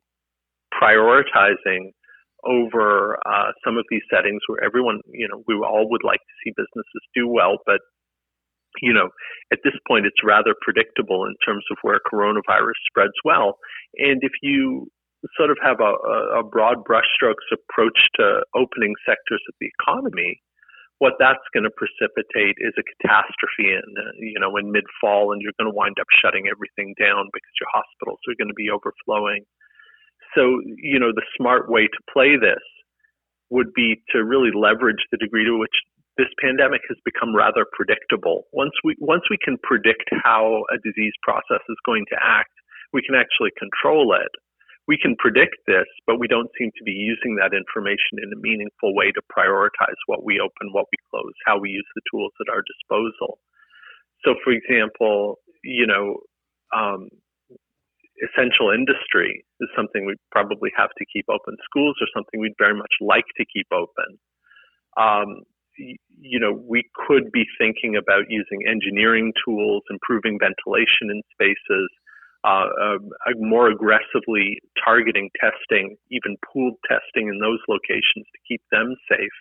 prioritizing 0.75 1.93
over 2.45 3.19
uh, 3.27 3.51
some 3.65 3.77
of 3.77 3.85
these 3.91 4.03
settings 4.13 4.41
where 4.47 4.63
everyone, 4.63 5.01
you 5.11 5.27
know, 5.29 5.43
we 5.49 5.55
all 5.55 5.91
would 5.91 6.05
like 6.05 6.21
to 6.21 6.35
see 6.45 6.53
businesses 6.57 7.03
do 7.15 7.27
well, 7.27 7.59
but 7.67 7.81
you 8.83 8.93
know, 8.93 9.09
at 9.53 9.59
this 9.65 9.75
point, 9.87 10.07
it's 10.07 10.23
rather 10.23 10.55
predictable 10.61 11.25
in 11.25 11.35
terms 11.45 11.65
of 11.71 11.79
where 11.83 11.99
coronavirus 12.01 12.79
spreads 12.89 13.17
well. 13.25 13.59
And 13.97 14.21
if 14.23 14.33
you 14.43 14.87
sort 15.37 15.51
of 15.51 15.59
have 15.63 15.81
a, 15.81 16.39
a 16.39 16.43
broad 16.45 16.85
brushstrokes 16.85 17.49
approach 17.53 17.99
to 18.17 18.43
opening 18.55 18.95
sectors 19.05 19.43
of 19.49 19.55
the 19.61 19.71
economy, 19.81 20.41
what 20.99 21.15
that's 21.19 21.47
going 21.55 21.63
to 21.65 21.75
precipitate 21.75 22.59
is 22.59 22.75
a 22.75 22.83
catastrophe 22.83 23.71
in 23.71 23.87
uh, 23.95 24.13
you 24.19 24.39
know 24.39 24.57
in 24.57 24.71
mid 24.71 24.85
fall, 25.01 25.33
and 25.33 25.43
you're 25.43 25.55
going 25.59 25.71
to 25.71 25.75
wind 25.75 25.97
up 26.01 26.11
shutting 26.11 26.51
everything 26.51 26.95
down 26.99 27.31
because 27.33 27.55
your 27.61 27.71
hospitals 27.71 28.19
are 28.27 28.39
going 28.39 28.51
to 28.51 28.59
be 28.59 28.71
overflowing. 28.71 29.47
So 30.35 30.61
you 30.77 30.99
know 30.99 31.15
the 31.15 31.27
smart 31.39 31.71
way 31.71 31.87
to 31.87 32.01
play 32.13 32.35
this 32.35 32.63
would 33.51 33.73
be 33.73 34.03
to 34.13 34.25
really 34.25 34.51
leverage 34.53 35.01
the 35.11 35.17
degree 35.17 35.45
to 35.45 35.57
which 35.57 35.75
this 36.19 36.29
pandemic 36.43 36.83
has 36.91 36.99
become 37.07 37.35
rather 37.35 37.65
predictable. 37.73 38.51
Once 38.53 38.75
we 38.83 38.99
once 38.99 39.23
we 39.31 39.39
can 39.39 39.57
predict 39.63 40.11
how 40.11 40.67
a 40.75 40.77
disease 40.83 41.15
process 41.23 41.63
is 41.71 41.79
going 41.87 42.05
to 42.11 42.19
act, 42.19 42.51
we 42.93 43.03
can 43.07 43.15
actually 43.15 43.55
control 43.55 44.13
it. 44.19 44.35
We 44.89 44.97
can 44.97 45.15
predict 45.19 45.57
this, 45.67 45.87
but 46.07 46.19
we 46.19 46.27
don't 46.27 46.51
seem 46.59 46.73
to 46.79 46.85
be 46.85 46.93
using 46.93 47.37
that 47.37 47.53
information 47.53 48.25
in 48.25 48.33
a 48.33 48.41
meaningful 48.41 48.97
way 48.97 49.13
to 49.13 49.23
prioritize 49.29 50.01
what 50.07 50.25
we 50.25 50.41
open, 50.41 50.73
what 50.73 50.87
we 50.91 50.99
close, 51.13 51.35
how 51.45 51.59
we 51.61 51.71
use 51.71 51.87
the 51.95 52.01
tools 52.11 52.33
at 52.41 52.51
our 52.51 52.65
disposal. 52.65 53.39
So, 54.25 54.35
for 54.43 54.53
example, 54.53 55.39
you 55.63 55.87
know, 55.87 56.25
um, 56.75 57.09
essential 58.25 58.71
industry 58.71 59.45
is 59.61 59.69
something 59.77 60.07
we 60.07 60.17
probably 60.31 60.71
have 60.77 60.91
to 60.99 61.05
keep 61.13 61.27
open. 61.29 61.57
Schools 61.65 61.97
are 62.01 62.11
something 62.15 62.41
we'd 62.41 62.59
very 62.59 62.75
much 62.75 62.93
like 63.01 63.29
to 63.37 63.45
keep 63.45 63.67
open. 63.73 64.19
Um, 64.97 65.45
you 65.79 66.41
know, 66.41 66.51
we 66.53 66.83
could 67.07 67.31
be 67.31 67.45
thinking 67.59 67.95
about 67.97 68.27
using 68.29 68.67
engineering 68.67 69.33
tools, 69.45 69.83
improving 69.91 70.39
ventilation 70.41 71.15
in 71.15 71.23
spaces, 71.33 71.89
uh, 72.45 72.69
uh, 72.81 72.99
more 73.37 73.69
aggressively 73.69 74.59
targeting 74.83 75.31
testing, 75.41 75.97
even 76.11 76.37
pooled 76.47 76.79
testing 76.89 77.29
in 77.29 77.39
those 77.41 77.59
locations 77.69 78.27
to 78.31 78.39
keep 78.47 78.63
them 78.71 78.95
safe. 79.11 79.39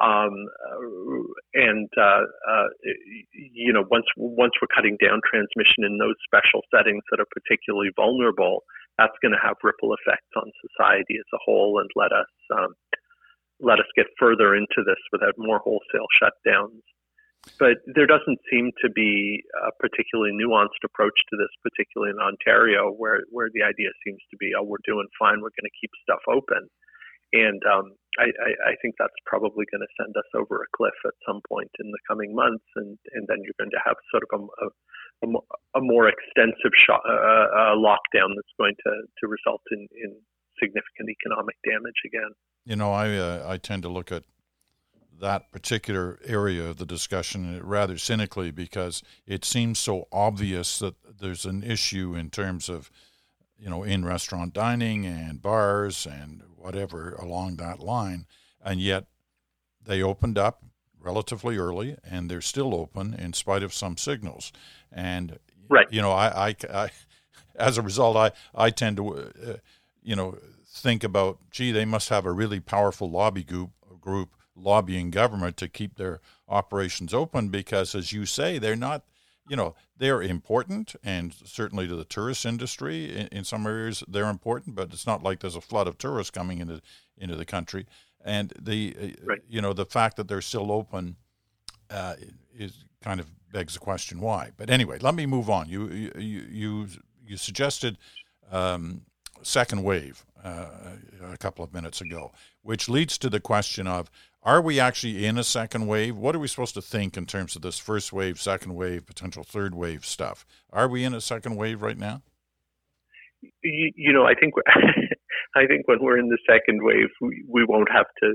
Um, 0.00 0.50
uh, 0.58 1.30
and 1.54 1.88
uh, 1.96 2.26
uh, 2.50 2.68
you 3.32 3.72
know, 3.72 3.84
once 3.90 4.06
once 4.16 4.52
we're 4.60 4.74
cutting 4.74 4.96
down 4.98 5.20
transmission 5.22 5.86
in 5.86 5.98
those 5.98 6.18
special 6.26 6.62
settings 6.74 7.04
that 7.10 7.20
are 7.20 7.30
particularly 7.30 7.90
vulnerable, 7.94 8.64
that's 8.98 9.14
going 9.22 9.30
to 9.32 9.42
have 9.42 9.54
ripple 9.62 9.94
effects 9.94 10.34
on 10.34 10.50
society 10.66 11.14
as 11.14 11.30
a 11.32 11.38
whole 11.44 11.78
and 11.78 11.90
let 11.94 12.10
us 12.10 12.32
um, 12.50 12.74
let 13.60 13.78
us 13.78 13.86
get 13.94 14.06
further 14.18 14.56
into 14.56 14.82
this 14.82 14.98
without 15.12 15.34
more 15.38 15.60
wholesale 15.62 16.10
shutdowns. 16.18 16.82
But 17.58 17.84
there 17.86 18.06
doesn't 18.06 18.40
seem 18.50 18.72
to 18.82 18.90
be 18.90 19.44
a 19.62 19.70
particularly 19.78 20.32
nuanced 20.32 20.82
approach 20.84 21.14
to 21.30 21.36
this, 21.36 21.52
particularly 21.62 22.10
in 22.10 22.18
Ontario, 22.18 22.90
where, 22.90 23.22
where 23.30 23.48
the 23.52 23.62
idea 23.62 23.94
seems 24.02 24.20
to 24.30 24.36
be, 24.36 24.52
oh, 24.58 24.64
we're 24.64 24.82
doing 24.84 25.06
fine, 25.18 25.38
we're 25.38 25.54
going 25.54 25.68
to 25.68 25.80
keep 25.80 25.92
stuff 26.02 26.24
open. 26.26 26.66
And 27.34 27.62
um, 27.66 27.94
I, 28.18 28.30
I, 28.30 28.50
I, 28.70 28.72
think 28.80 28.94
that's 28.98 29.18
probably 29.26 29.66
going 29.66 29.82
to 29.82 29.96
send 29.98 30.14
us 30.14 30.30
over 30.38 30.62
a 30.62 30.70
cliff 30.70 30.94
at 31.04 31.18
some 31.26 31.42
point 31.50 31.70
in 31.82 31.90
the 31.90 31.98
coming 32.06 32.30
months, 32.34 32.66
and, 32.76 32.94
and 33.10 33.26
then 33.26 33.42
you're 33.42 33.58
going 33.58 33.74
to 33.74 33.82
have 33.82 33.98
sort 34.10 34.22
of 34.22 34.30
a, 34.38 34.70
a, 35.26 35.78
a 35.78 35.82
more 35.82 36.06
extensive 36.06 36.70
sh- 36.78 36.94
uh, 36.94 37.10
uh, 37.10 37.74
lockdown 37.74 38.38
that's 38.38 38.54
going 38.54 38.78
to, 38.86 38.92
to 39.18 39.24
result 39.26 39.62
in, 39.72 39.88
in 39.98 40.14
significant 40.62 41.10
economic 41.10 41.56
damage 41.66 42.06
again. 42.06 42.30
You 42.64 42.76
know, 42.76 42.92
I 42.92 43.16
uh, 43.16 43.44
I 43.46 43.56
tend 43.58 43.82
to 43.82 43.88
look 43.88 44.12
at 44.12 44.22
that 45.20 45.50
particular 45.52 46.18
area 46.24 46.68
of 46.68 46.76
the 46.76 46.86
discussion 46.86 47.60
rather 47.62 47.96
cynically 47.96 48.50
because 48.50 49.02
it 49.26 49.44
seems 49.44 49.78
so 49.78 50.08
obvious 50.12 50.78
that 50.78 50.94
there's 51.20 51.44
an 51.44 51.62
issue 51.62 52.14
in 52.14 52.30
terms 52.30 52.68
of, 52.68 52.90
you 53.58 53.70
know, 53.70 53.82
in 53.82 54.04
restaurant 54.04 54.52
dining 54.52 55.06
and 55.06 55.40
bars 55.40 56.06
and 56.06 56.42
whatever 56.56 57.14
along 57.14 57.56
that 57.56 57.80
line, 57.80 58.26
and 58.64 58.80
yet 58.80 59.06
they 59.82 60.02
opened 60.02 60.38
up 60.38 60.64
relatively 61.00 61.56
early 61.56 61.96
and 62.02 62.30
they're 62.30 62.40
still 62.40 62.74
open 62.74 63.14
in 63.14 63.32
spite 63.32 63.62
of 63.62 63.74
some 63.74 63.96
signals, 63.96 64.52
and 64.90 65.38
right. 65.68 65.86
you 65.90 66.02
know, 66.02 66.10
I, 66.10 66.48
I, 66.48 66.56
I 66.72 66.90
as 67.56 67.78
a 67.78 67.82
result, 67.82 68.16
I 68.16 68.32
I 68.54 68.70
tend 68.70 68.96
to, 68.96 69.14
uh, 69.14 69.56
you 70.02 70.16
know 70.16 70.38
think 70.66 71.04
about, 71.04 71.38
gee, 71.50 71.70
they 71.70 71.84
must 71.84 72.08
have 72.08 72.26
a 72.26 72.32
really 72.32 72.58
powerful 72.58 73.08
lobby 73.08 73.44
group, 73.44 73.70
group 74.00 74.30
lobbying 74.56 75.10
government 75.10 75.56
to 75.58 75.68
keep 75.68 75.96
their 75.96 76.20
operations 76.48 77.12
open 77.12 77.48
because, 77.48 77.94
as 77.94 78.12
you 78.12 78.26
say, 78.26 78.58
they're 78.58 78.76
not, 78.76 79.04
you 79.48 79.56
know, 79.56 79.74
they're 79.96 80.22
important 80.22 80.94
and 81.02 81.34
certainly 81.44 81.86
to 81.86 81.96
the 81.96 82.04
tourist 82.04 82.44
industry 82.44 83.14
in, 83.16 83.26
in 83.28 83.44
some 83.44 83.66
areas 83.66 84.02
they're 84.08 84.30
important, 84.30 84.74
but 84.74 84.92
it's 84.92 85.06
not 85.06 85.22
like 85.22 85.40
there's 85.40 85.56
a 85.56 85.60
flood 85.60 85.88
of 85.88 85.98
tourists 85.98 86.30
coming 86.30 86.58
into 86.58 86.80
into 87.16 87.36
the 87.36 87.44
country. 87.44 87.86
And 88.24 88.52
the, 88.58 88.96
uh, 88.98 89.26
right. 89.26 89.42
you 89.48 89.60
know, 89.60 89.72
the 89.74 89.84
fact 89.84 90.16
that 90.16 90.28
they're 90.28 90.40
still 90.40 90.72
open 90.72 91.16
uh, 91.90 92.14
is 92.56 92.84
kind 93.02 93.20
of 93.20 93.26
begs 93.52 93.74
the 93.74 93.80
question 93.80 94.20
why. 94.20 94.50
But 94.56 94.70
anyway, 94.70 94.98
let 94.98 95.14
me 95.14 95.26
move 95.26 95.50
on. 95.50 95.68
You 95.68 95.88
you 95.88 96.46
you 96.50 96.88
you 97.26 97.36
suggested 97.36 97.98
um, 98.50 99.02
second 99.42 99.82
wave 99.82 100.24
uh, 100.42 100.66
a 101.32 101.36
couple 101.36 101.64
of 101.64 101.72
minutes 101.72 102.00
ago, 102.00 102.32
which 102.62 102.88
leads 102.88 103.18
to 103.18 103.30
the 103.30 103.40
question 103.40 103.86
of 103.86 104.10
are 104.44 104.60
we 104.60 104.78
actually 104.78 105.24
in 105.24 105.38
a 105.38 105.44
second 105.44 105.86
wave? 105.86 106.16
What 106.16 106.36
are 106.36 106.38
we 106.38 106.48
supposed 106.48 106.74
to 106.74 106.82
think 106.82 107.16
in 107.16 107.24
terms 107.24 107.56
of 107.56 107.62
this 107.62 107.78
first 107.78 108.12
wave, 108.12 108.40
second 108.40 108.74
wave, 108.74 109.06
potential 109.06 109.42
third 109.42 109.74
wave 109.74 110.04
stuff? 110.04 110.44
Are 110.70 110.86
we 110.86 111.02
in 111.02 111.14
a 111.14 111.20
second 111.20 111.56
wave 111.56 111.80
right 111.80 111.96
now? 111.96 112.22
You, 113.62 113.92
you 113.94 114.12
know, 114.12 114.24
I 114.24 114.34
think 114.34 114.54
I 115.56 115.66
think 115.66 115.88
when 115.88 115.98
we're 116.00 116.18
in 116.18 116.28
the 116.28 116.38
second 116.48 116.80
wave, 116.82 117.08
we, 117.20 117.44
we 117.48 117.64
won't 117.64 117.90
have 117.90 118.06
to 118.22 118.34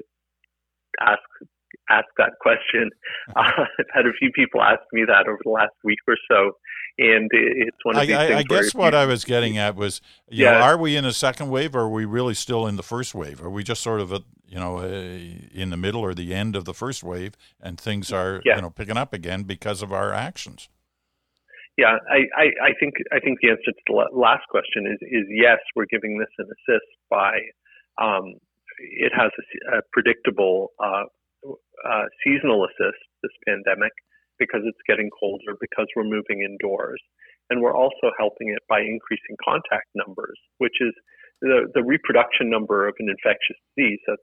ask 1.01 1.21
ask 1.89 2.07
that 2.17 2.33
question. 2.41 2.89
Uh, 3.35 3.43
I've 3.79 3.93
had 3.93 4.05
a 4.05 4.13
few 4.19 4.31
people 4.31 4.61
ask 4.61 4.81
me 4.91 5.03
that 5.07 5.27
over 5.27 5.39
the 5.43 5.51
last 5.51 5.73
week 5.83 5.99
or 6.07 6.15
so, 6.29 6.51
and 6.99 7.29
it's 7.31 7.77
one 7.83 7.95
of 7.95 8.05
these 8.05 8.15
I, 8.15 8.27
things. 8.27 8.39
I 8.39 8.43
guess 8.43 8.75
what 8.75 8.93
I 8.93 9.05
was 9.05 9.23
getting 9.23 9.57
at 9.57 9.75
was, 9.75 10.01
you 10.27 10.43
yeah. 10.43 10.51
know, 10.51 10.59
are 10.59 10.77
we 10.77 10.95
in 10.95 11.05
a 11.05 11.13
second 11.13 11.49
wave, 11.49 11.75
or 11.75 11.81
are 11.81 11.89
we 11.89 12.05
really 12.05 12.33
still 12.33 12.67
in 12.67 12.75
the 12.75 12.83
first 12.83 13.15
wave? 13.15 13.41
Are 13.41 13.49
we 13.49 13.63
just 13.63 13.81
sort 13.81 14.01
of, 14.01 14.11
a, 14.11 14.21
you 14.45 14.59
know, 14.59 14.81
a, 14.81 15.49
in 15.53 15.69
the 15.69 15.77
middle 15.77 16.01
or 16.01 16.13
the 16.13 16.33
end 16.33 16.55
of 16.55 16.65
the 16.65 16.73
first 16.73 17.01
wave, 17.03 17.33
and 17.61 17.79
things 17.79 18.11
are, 18.11 18.41
yeah. 18.43 18.57
you 18.57 18.61
know, 18.61 18.69
picking 18.69 18.97
up 18.97 19.13
again 19.13 19.43
because 19.43 19.81
of 19.81 19.93
our 19.93 20.13
actions? 20.13 20.69
Yeah, 21.77 21.95
I, 22.11 22.27
I, 22.35 22.45
I 22.61 22.71
think 22.77 22.95
I 23.13 23.19
think 23.21 23.39
the 23.41 23.51
answer 23.51 23.71
to 23.71 23.83
the 23.87 23.93
last 24.11 24.43
question 24.49 24.85
is 24.85 24.99
is 25.01 25.25
yes. 25.31 25.59
We're 25.77 25.85
giving 25.89 26.19
this 26.19 26.27
an 26.37 26.47
assist 26.51 26.91
by 27.09 27.39
um, 27.97 28.35
it 28.79 29.13
has 29.15 29.31
a, 29.31 29.77
a 29.77 29.81
predictable 29.93 30.73
uh, 30.83 31.03
uh, 31.47 32.05
seasonal 32.21 32.65
assist. 32.65 32.99
This 33.23 33.31
pandemic 33.47 33.93
because 34.39 34.61
it's 34.63 34.81
getting 34.87 35.09
colder, 35.11 35.53
because 35.59 35.87
we're 35.95 36.07
moving 36.07 36.41
indoors. 36.41 37.01
And 37.49 37.61
we're 37.61 37.75
also 37.75 38.13
helping 38.17 38.49
it 38.49 38.63
by 38.69 38.79
increasing 38.79 39.35
contact 39.43 39.89
numbers, 39.95 40.37
which 40.57 40.79
is 40.81 40.93
the, 41.41 41.67
the 41.73 41.83
reproduction 41.83 42.49
number 42.49 42.87
of 42.87 42.95
an 42.99 43.09
infectious 43.09 43.57
disease, 43.75 43.99
that's 44.07 44.21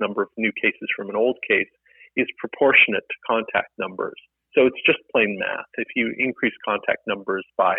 number 0.00 0.22
of 0.22 0.28
new 0.36 0.52
cases 0.54 0.88
from 0.96 1.10
an 1.10 1.16
old 1.16 1.36
case, 1.46 1.70
is 2.16 2.26
proportionate 2.38 3.04
to 3.08 3.18
contact 3.26 3.70
numbers. 3.78 4.16
So 4.54 4.66
it's 4.66 4.80
just 4.86 4.98
plain 5.12 5.36
math. 5.38 5.66
If 5.74 5.88
you 5.94 6.14
increase 6.18 6.54
contact 6.64 7.02
numbers 7.06 7.44
by, 7.56 7.74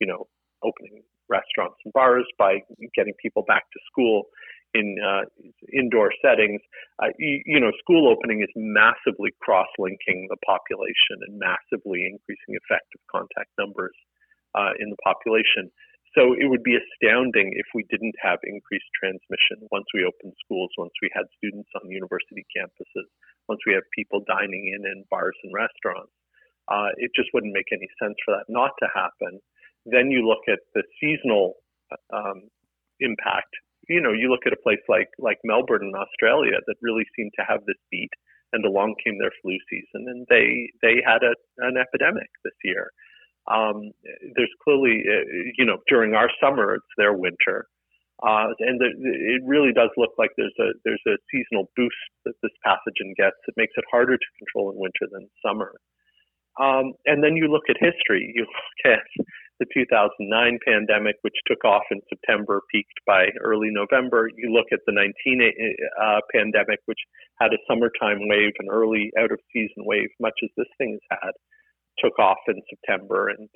you 0.00 0.06
know, 0.06 0.28
opening 0.62 1.02
restaurants 1.28 1.76
and 1.84 1.92
bars, 1.92 2.26
by 2.38 2.60
getting 2.94 3.14
people 3.20 3.42
back 3.48 3.64
to 3.72 3.78
school, 3.90 4.24
in 4.74 4.96
uh, 5.00 5.28
indoor 5.72 6.12
settings, 6.24 6.60
uh, 7.02 7.12
you, 7.18 7.42
you, 7.44 7.60
know, 7.60 7.72
school 7.78 8.08
opening 8.08 8.40
is 8.40 8.52
massively 8.56 9.30
cross-linking 9.40 10.28
the 10.30 10.40
population 10.44 11.20
and 11.28 11.38
massively 11.38 12.08
increasing 12.08 12.56
effective 12.56 13.00
contact 13.10 13.52
numbers 13.58 13.94
uh, 14.54 14.72
in 14.80 14.88
the 14.88 15.00
population. 15.04 15.68
So 16.16 16.36
it 16.36 16.44
would 16.48 16.62
be 16.62 16.76
astounding 16.76 17.56
if 17.56 17.64
we 17.72 17.88
didn't 17.88 18.16
have 18.20 18.38
increased 18.44 18.88
transmission 19.00 19.64
once 19.72 19.88
we 19.96 20.04
opened 20.04 20.36
schools, 20.44 20.68
once 20.76 20.92
we 21.00 21.08
had 21.12 21.24
students 21.40 21.72
on 21.72 21.88
university 21.88 22.44
campuses, 22.52 23.08
once 23.48 23.60
we 23.64 23.72
have 23.72 23.84
people 23.96 24.20
dining 24.28 24.72
in 24.76 24.84
in 24.84 25.04
bars 25.08 25.36
and 25.42 25.52
restaurants. 25.56 26.12
Uh, 26.68 26.92
it 27.00 27.10
just 27.16 27.32
wouldn't 27.32 27.56
make 27.56 27.72
any 27.72 27.88
sense 28.00 28.14
for 28.24 28.36
that 28.36 28.44
not 28.48 28.72
to 28.80 28.88
happen. 28.92 29.40
Then 29.88 30.12
you 30.12 30.28
look 30.28 30.44
at 30.52 30.60
the 30.76 30.84
seasonal 31.00 31.56
um, 32.12 32.48
impact. 33.00 33.50
You 33.88 34.00
know, 34.00 34.12
you 34.12 34.30
look 34.30 34.46
at 34.46 34.52
a 34.52 34.62
place 34.62 34.82
like 34.88 35.08
like 35.18 35.38
Melbourne 35.44 35.82
in 35.82 35.94
Australia 35.94 36.58
that 36.66 36.76
really 36.82 37.04
seemed 37.16 37.32
to 37.38 37.44
have 37.48 37.60
this 37.66 37.80
beat, 37.90 38.10
and 38.52 38.64
along 38.64 38.94
came 39.02 39.18
their 39.18 39.32
flu 39.42 39.56
season, 39.70 40.06
and 40.08 40.26
they 40.28 40.70
they 40.82 41.02
had 41.04 41.22
a, 41.22 41.34
an 41.66 41.76
epidemic 41.76 42.28
this 42.44 42.56
year. 42.64 42.90
Um, 43.50 43.90
there's 44.36 44.54
clearly, 44.62 45.02
uh, 45.02 45.26
you 45.58 45.64
know, 45.64 45.78
during 45.88 46.14
our 46.14 46.30
summer, 46.40 46.76
it's 46.76 46.94
their 46.96 47.12
winter. 47.12 47.66
Uh, 48.22 48.54
and 48.60 48.78
the, 48.78 48.86
it 49.02 49.42
really 49.44 49.72
does 49.72 49.90
look 49.96 50.12
like 50.16 50.30
there's 50.36 50.54
a 50.60 50.70
there's 50.84 51.02
a 51.08 51.18
seasonal 51.32 51.68
boost 51.74 52.06
that 52.24 52.34
this 52.42 52.52
pathogen 52.64 53.16
gets. 53.16 53.36
It 53.48 53.54
makes 53.56 53.72
it 53.76 53.84
harder 53.90 54.16
to 54.16 54.36
control 54.38 54.70
in 54.70 54.78
winter 54.78 55.10
than 55.10 55.28
summer. 55.44 55.74
Um, 56.60 56.92
and 57.06 57.24
then 57.24 57.34
you 57.34 57.50
look 57.50 57.66
at 57.68 57.76
history. 57.80 58.30
You 58.34 58.42
look 58.46 58.94
at 58.94 59.26
the 59.62 59.70
2009 59.70 60.58
pandemic, 60.66 61.16
which 61.22 61.38
took 61.46 61.64
off 61.64 61.86
in 61.90 62.00
September, 62.10 62.62
peaked 62.70 62.98
by 63.06 63.30
early 63.40 63.70
November. 63.70 64.28
You 64.34 64.50
look 64.50 64.66
at 64.72 64.80
the 64.86 64.92
19 64.92 65.14
uh, 66.02 66.18
pandemic, 66.34 66.80
which 66.86 66.98
had 67.40 67.54
a 67.54 67.62
summertime 67.70 68.26
wave, 68.26 68.52
an 68.58 68.66
early 68.68 69.12
out 69.18 69.30
of 69.30 69.38
season 69.52 69.86
wave, 69.86 70.10
much 70.20 70.34
as 70.42 70.50
this 70.56 70.66
thing 70.78 70.98
has 70.98 71.18
had, 71.22 71.34
took 72.02 72.18
off 72.18 72.42
in 72.48 72.58
September 72.68 73.28
and 73.28 73.48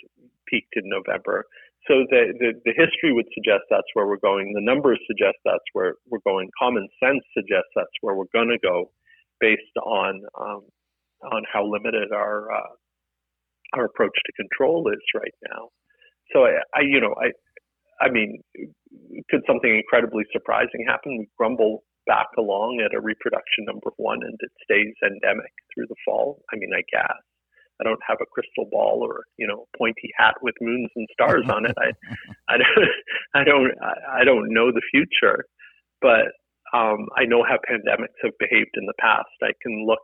peaked 0.47 0.75
in 0.77 0.87
November. 0.87 1.45
So 1.89 2.07
the, 2.11 2.35
the, 2.39 2.51
the 2.65 2.75
history 2.77 3.13
would 3.13 3.27
suggest 3.35 3.67
that's 3.71 3.91
where 3.95 4.07
we're 4.07 4.23
going. 4.23 4.53
The 4.55 4.63
numbers 4.63 4.99
suggest 5.07 5.39
that's 5.45 5.67
where 5.73 5.95
we're 6.09 6.25
going. 6.27 6.51
Common 6.59 6.87
sense 7.03 7.23
suggests 7.35 7.71
that's 7.75 7.99
where 8.01 8.15
we're 8.15 8.31
going 8.33 8.49
to 8.49 8.63
go, 8.63 8.91
based 9.41 9.75
on 9.83 10.23
um, 10.39 10.63
on 11.33 11.43
how 11.51 11.65
limited 11.67 12.13
our 12.13 12.51
uh, 12.53 12.75
our 13.75 13.85
approach 13.87 14.15
to 14.27 14.33
control 14.33 14.89
is 14.91 15.03
right 15.15 15.35
now. 15.51 15.71
So 16.33 16.47
I, 16.47 16.61
I, 16.75 16.81
you 16.83 17.01
know, 17.01 17.15
I, 17.21 17.33
I 18.05 18.11
mean, 18.11 18.43
could 19.31 19.43
something 19.47 19.75
incredibly 19.75 20.25
surprising 20.33 20.85
happen? 20.87 21.19
We 21.19 21.29
grumble 21.39 21.85
back 22.07 22.27
along 22.39 22.81
at 22.85 22.95
a 22.95 23.01
reproduction 23.01 23.65
number 23.65 23.91
one, 23.97 24.23
and 24.23 24.39
it 24.41 24.51
stays 24.63 24.95
endemic 25.03 25.53
through 25.75 25.87
the 25.89 25.97
fall. 26.05 26.43
I 26.53 26.57
mean, 26.57 26.71
I 26.75 26.83
guess. 26.93 27.17
I 27.81 27.85
don't 27.85 28.01
have 28.09 28.19
a 28.23 28.27
crystal 28.33 28.67
ball 28.71 29.01
or 29.03 29.25
you 29.37 29.47
know 29.47 29.67
pointy 29.77 30.11
hat 30.17 30.35
with 30.41 30.55
moons 30.63 30.89
and 30.97 31.07
stars 31.13 31.45
on 31.51 31.67
it. 31.67 31.77
I 31.79 31.93
I 32.49 32.57
don't 32.57 32.89
I 33.35 33.45
don't 33.45 33.73
I 34.21 34.25
don't 34.25 34.53
know 34.53 34.73
the 34.73 34.83
future, 34.91 35.45
but 36.01 36.33
um, 36.75 37.07
I 37.17 37.25
know 37.25 37.45
how 37.45 37.59
pandemics 37.69 38.19
have 38.23 38.33
behaved 38.39 38.75
in 38.75 38.87
the 38.87 38.95
past. 38.99 39.29
I 39.43 39.53
can 39.63 39.87
look 39.87 40.01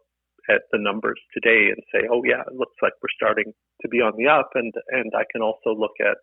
at 0.51 0.63
the 0.73 0.79
numbers 0.79 1.21
today 1.35 1.71
and 1.71 1.83
say, 1.95 2.09
oh 2.11 2.23
yeah, 2.25 2.43
it 2.47 2.57
looks 2.57 2.77
like 2.83 2.93
we're 3.03 3.15
starting 3.15 3.53
to 3.83 3.89
be 3.89 4.01
on 4.01 4.13
the 4.17 4.27
up, 4.27 4.51
and 4.55 4.73
and 4.89 5.13
I 5.15 5.25
can 5.31 5.43
also 5.43 5.75
look 5.75 5.95
at 6.01 6.17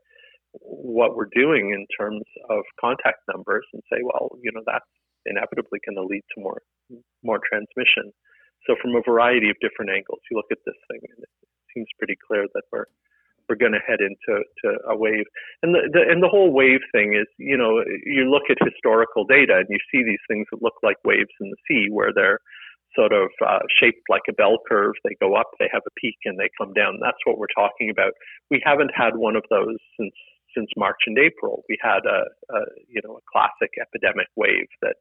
what 0.59 1.15
we're 1.15 1.31
doing 1.33 1.71
in 1.71 1.85
terms 1.93 2.25
of 2.49 2.63
contact 2.81 3.21
numbers 3.31 3.65
and 3.73 3.83
say, 3.91 3.99
well, 4.01 4.31
you 4.41 4.51
know, 4.53 4.63
that's 4.65 4.85
inevitably 5.25 5.79
going 5.85 5.95
to 5.95 6.03
lead 6.03 6.23
to 6.35 6.41
more 6.41 6.61
more 7.23 7.39
transmission. 7.39 8.11
So 8.67 8.75
from 8.81 8.95
a 8.95 9.01
variety 9.05 9.49
of 9.49 9.55
different 9.61 9.91
angles, 9.91 10.19
you 10.29 10.37
look 10.37 10.51
at 10.51 10.63
this 10.65 10.79
thing, 10.91 10.99
and 11.03 11.23
it 11.23 11.31
seems 11.73 11.87
pretty 11.97 12.17
clear 12.27 12.47
that 12.53 12.63
we're 12.71 12.85
we're 13.47 13.55
going 13.55 13.73
to 13.73 13.81
head 13.87 13.97
into 13.99 14.43
to 14.63 14.77
a 14.87 14.95
wave. 14.95 15.25
And 15.63 15.73
the, 15.73 15.89
the, 15.91 16.01
and 16.05 16.21
the 16.21 16.29
whole 16.29 16.53
wave 16.53 16.81
thing 16.93 17.15
is, 17.15 17.25
you 17.39 17.57
know, 17.57 17.81
you 18.05 18.29
look 18.29 18.43
at 18.49 18.57
historical 18.61 19.25
data 19.25 19.57
and 19.57 19.65
you 19.69 19.79
see 19.91 20.03
these 20.03 20.21
things 20.29 20.45
that 20.51 20.61
look 20.61 20.75
like 20.83 20.97
waves 21.03 21.33
in 21.41 21.49
the 21.49 21.57
sea, 21.67 21.87
where 21.89 22.13
they're 22.13 22.39
sort 22.95 23.13
of 23.13 23.29
uh, 23.45 23.59
shaped 23.79 24.01
like 24.09 24.23
a 24.29 24.33
bell 24.33 24.57
curve. 24.67 24.93
They 25.03 25.15
go 25.19 25.35
up, 25.35 25.51
they 25.59 25.69
have 25.71 25.83
a 25.85 25.99
peak, 25.99 26.17
and 26.25 26.39
they 26.39 26.49
come 26.57 26.73
down. 26.73 26.99
That's 27.01 27.21
what 27.25 27.37
we're 27.37 27.53
talking 27.55 27.89
about. 27.89 28.13
We 28.49 28.61
haven't 28.65 28.91
had 28.95 29.15
one 29.15 29.35
of 29.35 29.43
those 29.49 29.77
since 29.99 30.15
since 30.57 30.69
March 30.75 31.01
and 31.05 31.17
April. 31.17 31.63
We 31.69 31.77
had 31.81 32.05
a, 32.05 32.25
a 32.53 32.59
you 32.87 33.01
know 33.03 33.17
a 33.17 33.25
classic 33.31 33.71
epidemic 33.79 34.27
wave 34.35 34.67
that, 34.81 34.95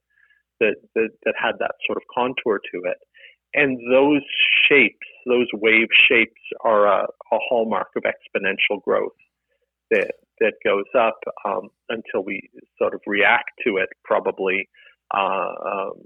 that 0.60 0.76
that 0.94 1.10
that 1.24 1.34
had 1.40 1.58
that 1.60 1.76
sort 1.86 1.96
of 1.98 2.02
contour 2.14 2.60
to 2.72 2.78
it. 2.84 2.98
And 3.54 3.78
those 3.90 4.22
shapes, 4.68 5.06
those 5.26 5.48
wave 5.54 5.88
shapes, 6.08 6.40
are 6.64 6.86
a, 6.86 7.04
a 7.04 7.38
hallmark 7.48 7.88
of 7.96 8.02
exponential 8.02 8.82
growth 8.82 9.16
that 9.90 10.12
that 10.40 10.54
goes 10.64 10.84
up 10.96 11.18
um, 11.44 11.70
until 11.88 12.24
we 12.24 12.48
sort 12.78 12.94
of 12.94 13.00
react 13.06 13.50
to 13.66 13.78
it, 13.78 13.88
probably 14.04 14.68
uh, 15.14 15.52
um, 15.66 15.98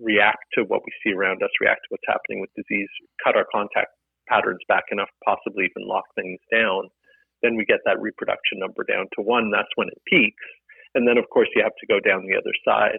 react 0.00 0.44
to 0.54 0.64
what 0.64 0.82
we 0.86 0.92
see 1.02 1.14
around 1.14 1.42
us, 1.42 1.50
react 1.60 1.82
to 1.84 1.90
what's 1.94 2.08
happening 2.08 2.40
with 2.40 2.54
disease, 2.54 2.88
cut 3.22 3.36
our 3.36 3.46
contact 3.50 3.92
patterns 4.28 4.60
back 4.68 4.84
enough, 4.90 5.08
possibly 5.24 5.66
even 5.66 5.88
lock 5.88 6.04
things 6.14 6.40
down. 6.52 6.88
Then 7.42 7.56
we 7.56 7.64
get 7.64 7.80
that 7.86 8.00
reproduction 8.00 8.58
number 8.58 8.84
down 8.84 9.06
to 9.14 9.22
one. 9.22 9.50
That's 9.50 9.72
when 9.76 9.88
it 9.88 10.02
peaks. 10.06 10.46
And 10.94 11.06
then, 11.06 11.18
of 11.18 11.28
course, 11.30 11.48
you 11.54 11.62
have 11.62 11.76
to 11.78 11.90
go 11.90 12.00
down 12.00 12.26
the 12.26 12.38
other 12.38 12.54
side 12.64 12.98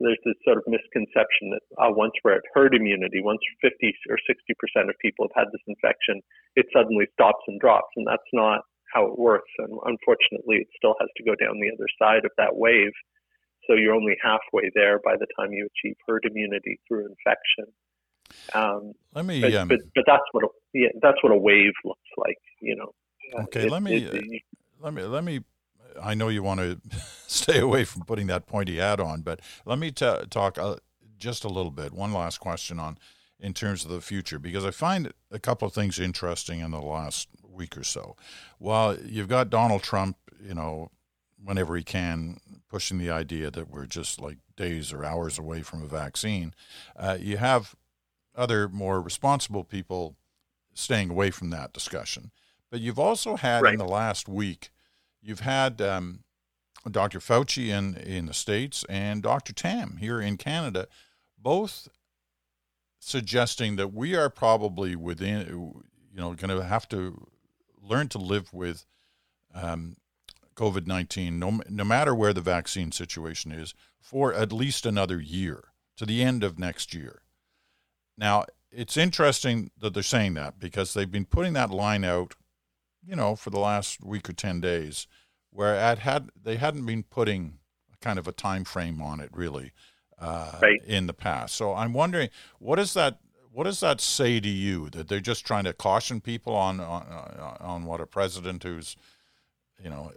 there's 0.00 0.20
this 0.24 0.36
sort 0.44 0.58
of 0.58 0.68
misconception 0.68 1.56
that 1.56 1.64
uh, 1.80 1.88
once 1.88 2.12
we're 2.22 2.36
at 2.36 2.52
herd 2.52 2.74
immunity, 2.74 3.22
once 3.22 3.40
50 3.62 3.80
or 4.10 4.18
60 4.20 4.52
percent 4.60 4.90
of 4.90 4.96
people 5.00 5.24
have 5.24 5.46
had 5.46 5.52
this 5.52 5.64
infection, 5.66 6.20
it 6.54 6.66
suddenly 6.72 7.08
stops 7.12 7.40
and 7.48 7.60
drops, 7.60 7.92
and 7.96 8.06
that's 8.06 8.32
not 8.32 8.60
how 8.92 9.08
it 9.08 9.18
works. 9.18 9.50
And 9.58 9.72
unfortunately, 9.88 10.60
it 10.60 10.70
still 10.76 10.94
has 11.00 11.08
to 11.16 11.24
go 11.24 11.34
down 11.34 11.56
the 11.56 11.72
other 11.72 11.88
side 11.96 12.24
of 12.24 12.32
that 12.36 12.56
wave. 12.56 12.92
So 13.66 13.74
you're 13.74 13.94
only 13.94 14.16
halfway 14.22 14.70
there 14.74 15.00
by 15.04 15.16
the 15.18 15.26
time 15.38 15.52
you 15.52 15.66
achieve 15.66 15.96
herd 16.06 16.24
immunity 16.24 16.78
through 16.86 17.06
infection. 17.06 17.72
Um, 18.54 18.92
let 19.14 19.24
me, 19.24 19.40
but, 19.40 19.54
um, 19.54 19.68
but, 19.68 19.80
but, 19.94 20.04
that's 20.06 20.22
what 20.32 20.44
a, 20.44 20.48
yeah, 20.74 20.88
that's 21.00 21.22
what 21.22 21.32
a 21.32 21.36
wave 21.36 21.72
looks 21.84 22.00
like. 22.16 22.38
You 22.60 22.76
know. 22.76 22.94
Okay, 23.44 23.66
it, 23.66 23.70
let 23.70 23.82
me 23.82 23.96
it, 23.96 24.14
it, 24.14 24.42
let 24.80 24.94
me 24.94 25.02
let 25.02 25.24
me 25.24 25.40
I 26.02 26.14
know 26.14 26.28
you 26.28 26.42
want 26.42 26.60
to 26.60 26.80
stay 27.26 27.58
away 27.58 27.84
from 27.84 28.02
putting 28.02 28.26
that 28.28 28.46
pointy 28.46 28.76
hat 28.76 29.00
on, 29.00 29.22
but 29.22 29.40
let 29.64 29.78
me 29.78 29.90
t- 29.90 30.12
talk 30.30 30.58
uh, 30.58 30.76
just 31.18 31.44
a 31.44 31.48
little 31.48 31.70
bit. 31.70 31.92
One 31.92 32.12
last 32.12 32.38
question 32.38 32.78
on 32.78 32.98
in 33.38 33.52
terms 33.52 33.84
of 33.84 33.90
the 33.90 34.00
future, 34.00 34.38
because 34.38 34.64
I 34.64 34.70
find 34.70 35.12
a 35.30 35.38
couple 35.38 35.68
of 35.68 35.74
things 35.74 35.98
interesting 35.98 36.60
in 36.60 36.70
the 36.70 36.80
last 36.80 37.28
week 37.42 37.76
or 37.76 37.84
so. 37.84 38.16
While 38.58 38.98
you've 38.98 39.28
got 39.28 39.50
Donald 39.50 39.82
Trump, 39.82 40.16
you 40.42 40.54
know, 40.54 40.90
whenever 41.42 41.76
he 41.76 41.82
can, 41.82 42.40
pushing 42.68 42.98
the 42.98 43.10
idea 43.10 43.50
that 43.50 43.70
we're 43.70 43.86
just 43.86 44.20
like 44.20 44.38
days 44.56 44.92
or 44.92 45.04
hours 45.04 45.38
away 45.38 45.62
from 45.62 45.82
a 45.82 45.86
vaccine, 45.86 46.54
uh, 46.96 47.16
you 47.20 47.36
have 47.36 47.74
other 48.34 48.68
more 48.68 49.00
responsible 49.00 49.64
people 49.64 50.16
staying 50.74 51.10
away 51.10 51.30
from 51.30 51.50
that 51.50 51.72
discussion. 51.72 52.30
But 52.70 52.80
you've 52.80 52.98
also 52.98 53.36
had 53.36 53.62
right. 53.62 53.72
in 53.72 53.78
the 53.78 53.86
last 53.86 54.28
week 54.28 54.70
You've 55.26 55.40
had 55.40 55.82
um, 55.82 56.20
Dr. 56.88 57.18
Fauci 57.18 57.68
in, 57.68 57.96
in 57.96 58.26
the 58.26 58.32
States 58.32 58.84
and 58.88 59.24
Dr. 59.24 59.52
Tam 59.52 59.96
here 59.96 60.20
in 60.20 60.36
Canada, 60.36 60.86
both 61.36 61.88
suggesting 63.00 63.74
that 63.74 63.92
we 63.92 64.14
are 64.14 64.30
probably 64.30 64.94
within, 64.94 65.40
you 65.48 66.16
know, 66.16 66.32
going 66.34 66.56
to 66.56 66.64
have 66.64 66.88
to 66.90 67.26
learn 67.82 68.06
to 68.08 68.18
live 68.18 68.54
with 68.54 68.86
um, 69.52 69.96
COVID 70.56 70.86
19, 70.86 71.38
no, 71.38 71.60
no 71.68 71.84
matter 71.84 72.14
where 72.14 72.32
the 72.32 72.40
vaccine 72.40 72.90
situation 72.92 73.52
is, 73.52 73.74
for 74.00 74.32
at 74.32 74.52
least 74.52 74.86
another 74.86 75.20
year 75.20 75.64
to 75.96 76.06
the 76.06 76.22
end 76.22 76.42
of 76.42 76.58
next 76.58 76.94
year. 76.94 77.22
Now, 78.18 78.46
it's 78.70 78.96
interesting 78.96 79.70
that 79.78 79.94
they're 79.94 80.02
saying 80.02 80.34
that 80.34 80.58
because 80.58 80.94
they've 80.94 81.10
been 81.10 81.24
putting 81.24 81.52
that 81.54 81.70
line 81.70 82.04
out 82.04 82.34
you 83.06 83.16
know, 83.16 83.36
for 83.36 83.50
the 83.50 83.58
last 83.58 84.04
week 84.04 84.28
or 84.28 84.32
10 84.32 84.60
days, 84.60 85.06
where 85.50 85.74
it 85.92 86.00
had 86.00 86.30
they 86.40 86.56
hadn't 86.56 86.84
been 86.84 87.04
putting 87.04 87.58
kind 88.00 88.18
of 88.18 88.28
a 88.28 88.32
time 88.32 88.64
frame 88.64 89.00
on 89.00 89.20
it 89.20 89.30
really 89.32 89.72
uh, 90.18 90.58
right. 90.60 90.82
in 90.84 91.06
the 91.06 91.14
past. 91.14 91.54
So 91.54 91.74
I'm 91.74 91.92
wondering, 91.92 92.28
what 92.58 92.76
does 92.76 92.94
that 92.94 93.20
what 93.52 93.64
does 93.64 93.80
that 93.80 94.00
say 94.00 94.38
to 94.38 94.48
you 94.48 94.90
that 94.90 95.08
they're 95.08 95.20
just 95.20 95.46
trying 95.46 95.64
to 95.64 95.72
caution 95.72 96.20
people 96.20 96.54
on 96.54 96.80
on, 96.80 97.06
on 97.60 97.84
what 97.84 98.00
a 98.00 98.06
president 98.06 98.64
who's 98.64 98.96
you 99.82 99.90
know 99.90 100.12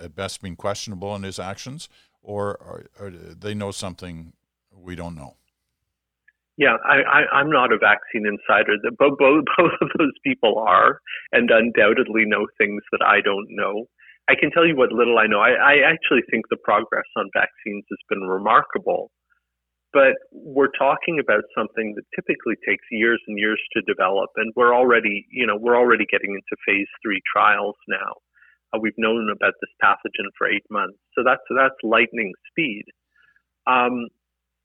at 0.00 0.14
best 0.14 0.42
being 0.42 0.56
questionable 0.56 1.14
in 1.16 1.22
his 1.22 1.38
actions, 1.38 1.88
or, 2.22 2.56
or, 2.56 2.86
or 3.00 3.10
they 3.10 3.54
know 3.54 3.70
something 3.70 4.32
we 4.76 4.94
don't 4.94 5.16
know? 5.16 5.34
Yeah, 6.58 6.76
I, 6.84 7.40
am 7.40 7.50
not 7.50 7.72
a 7.72 7.78
vaccine 7.78 8.26
insider. 8.26 8.76
Both, 8.98 9.18
both, 9.18 9.44
both 9.58 9.72
of 9.80 9.88
those 9.98 10.12
people 10.24 10.58
are, 10.58 11.00
and 11.32 11.50
undoubtedly 11.50 12.24
know 12.26 12.46
things 12.58 12.82
that 12.92 13.04
I 13.04 13.20
don't 13.20 13.48
know. 13.50 13.86
I 14.28 14.34
can 14.38 14.50
tell 14.50 14.66
you 14.66 14.76
what 14.76 14.92
little 14.92 15.18
I 15.18 15.26
know. 15.26 15.40
I, 15.40 15.50
I 15.50 15.74
actually 15.84 16.22
think 16.30 16.44
the 16.50 16.60
progress 16.62 17.08
on 17.16 17.30
vaccines 17.34 17.84
has 17.90 17.98
been 18.08 18.28
remarkable, 18.28 19.10
but 19.92 20.14
we're 20.30 20.70
talking 20.78 21.18
about 21.18 21.42
something 21.56 21.94
that 21.96 22.04
typically 22.14 22.54
takes 22.66 22.84
years 22.90 23.20
and 23.26 23.38
years 23.38 23.60
to 23.72 23.82
develop, 23.82 24.30
and 24.36 24.52
we're 24.54 24.74
already, 24.74 25.26
you 25.30 25.46
know, 25.46 25.56
we're 25.58 25.76
already 25.76 26.04
getting 26.10 26.30
into 26.30 26.62
phase 26.66 26.88
three 27.02 27.20
trials 27.34 27.76
now. 27.88 28.12
Uh, 28.72 28.78
we've 28.80 28.98
known 28.98 29.28
about 29.30 29.54
this 29.60 29.70
pathogen 29.82 30.30
for 30.36 30.48
eight 30.48 30.64
months, 30.70 30.98
so 31.14 31.22
that's 31.24 31.44
that's 31.54 31.76
lightning 31.82 32.32
speed. 32.50 32.84
Um, 33.66 34.08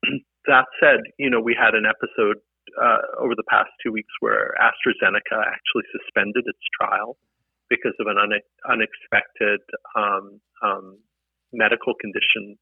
that 0.48 0.66
said, 0.80 1.02
you 1.20 1.30
know, 1.30 1.42
we 1.42 1.56
had 1.60 1.76
an 1.76 1.86
episode 1.86 2.38
uh, 2.82 3.04
over 3.20 3.36
the 3.36 3.48
past 3.50 3.70
two 3.84 3.92
weeks 3.92 4.12
where 4.20 4.56
AstraZeneca 4.60 5.40
actually 5.40 5.84
suspended 5.92 6.44
its 6.48 6.64
trial 6.80 7.18
because 7.70 7.94
of 8.00 8.08
an 8.08 8.18
une- 8.18 8.52
unexpected 8.70 9.60
um, 9.96 10.40
um, 10.64 10.98
medical 11.52 11.94
condition 12.00 12.58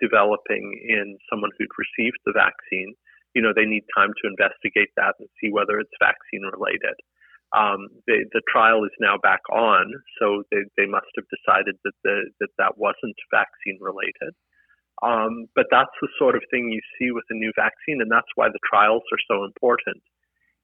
developing 0.00 0.78
in 0.86 1.18
someone 1.30 1.50
who'd 1.58 1.74
received 1.78 2.18
the 2.24 2.32
vaccine, 2.34 2.94
you 3.34 3.42
know, 3.42 3.52
they 3.54 3.66
need 3.66 3.84
time 3.96 4.10
to 4.22 4.30
investigate 4.30 4.90
that 4.96 5.14
and 5.18 5.28
see 5.40 5.50
whether 5.50 5.78
it's 5.78 5.94
vaccine 5.98 6.42
related. 6.42 6.94
Um, 7.56 7.88
they, 8.06 8.28
the 8.32 8.42
trial 8.44 8.84
is 8.84 8.92
now 9.00 9.16
back 9.22 9.40
on, 9.52 9.88
so 10.20 10.44
they, 10.52 10.68
they 10.76 10.86
must 10.86 11.08
have 11.16 11.24
decided 11.32 11.76
that 11.84 11.96
the, 12.04 12.28
that 12.40 12.52
that 12.58 12.76
wasn't 12.76 13.16
vaccine 13.32 13.80
related. 13.80 14.36
Um, 15.00 15.46
but 15.54 15.66
that's 15.70 15.94
the 16.02 16.08
sort 16.18 16.34
of 16.34 16.42
thing 16.50 16.68
you 16.68 16.82
see 16.98 17.10
with 17.12 17.24
a 17.30 17.38
new 17.38 17.52
vaccine, 17.56 18.02
and 18.02 18.10
that's 18.10 18.28
why 18.34 18.48
the 18.48 18.60
trials 18.68 19.02
are 19.12 19.22
so 19.30 19.44
important. 19.44 20.02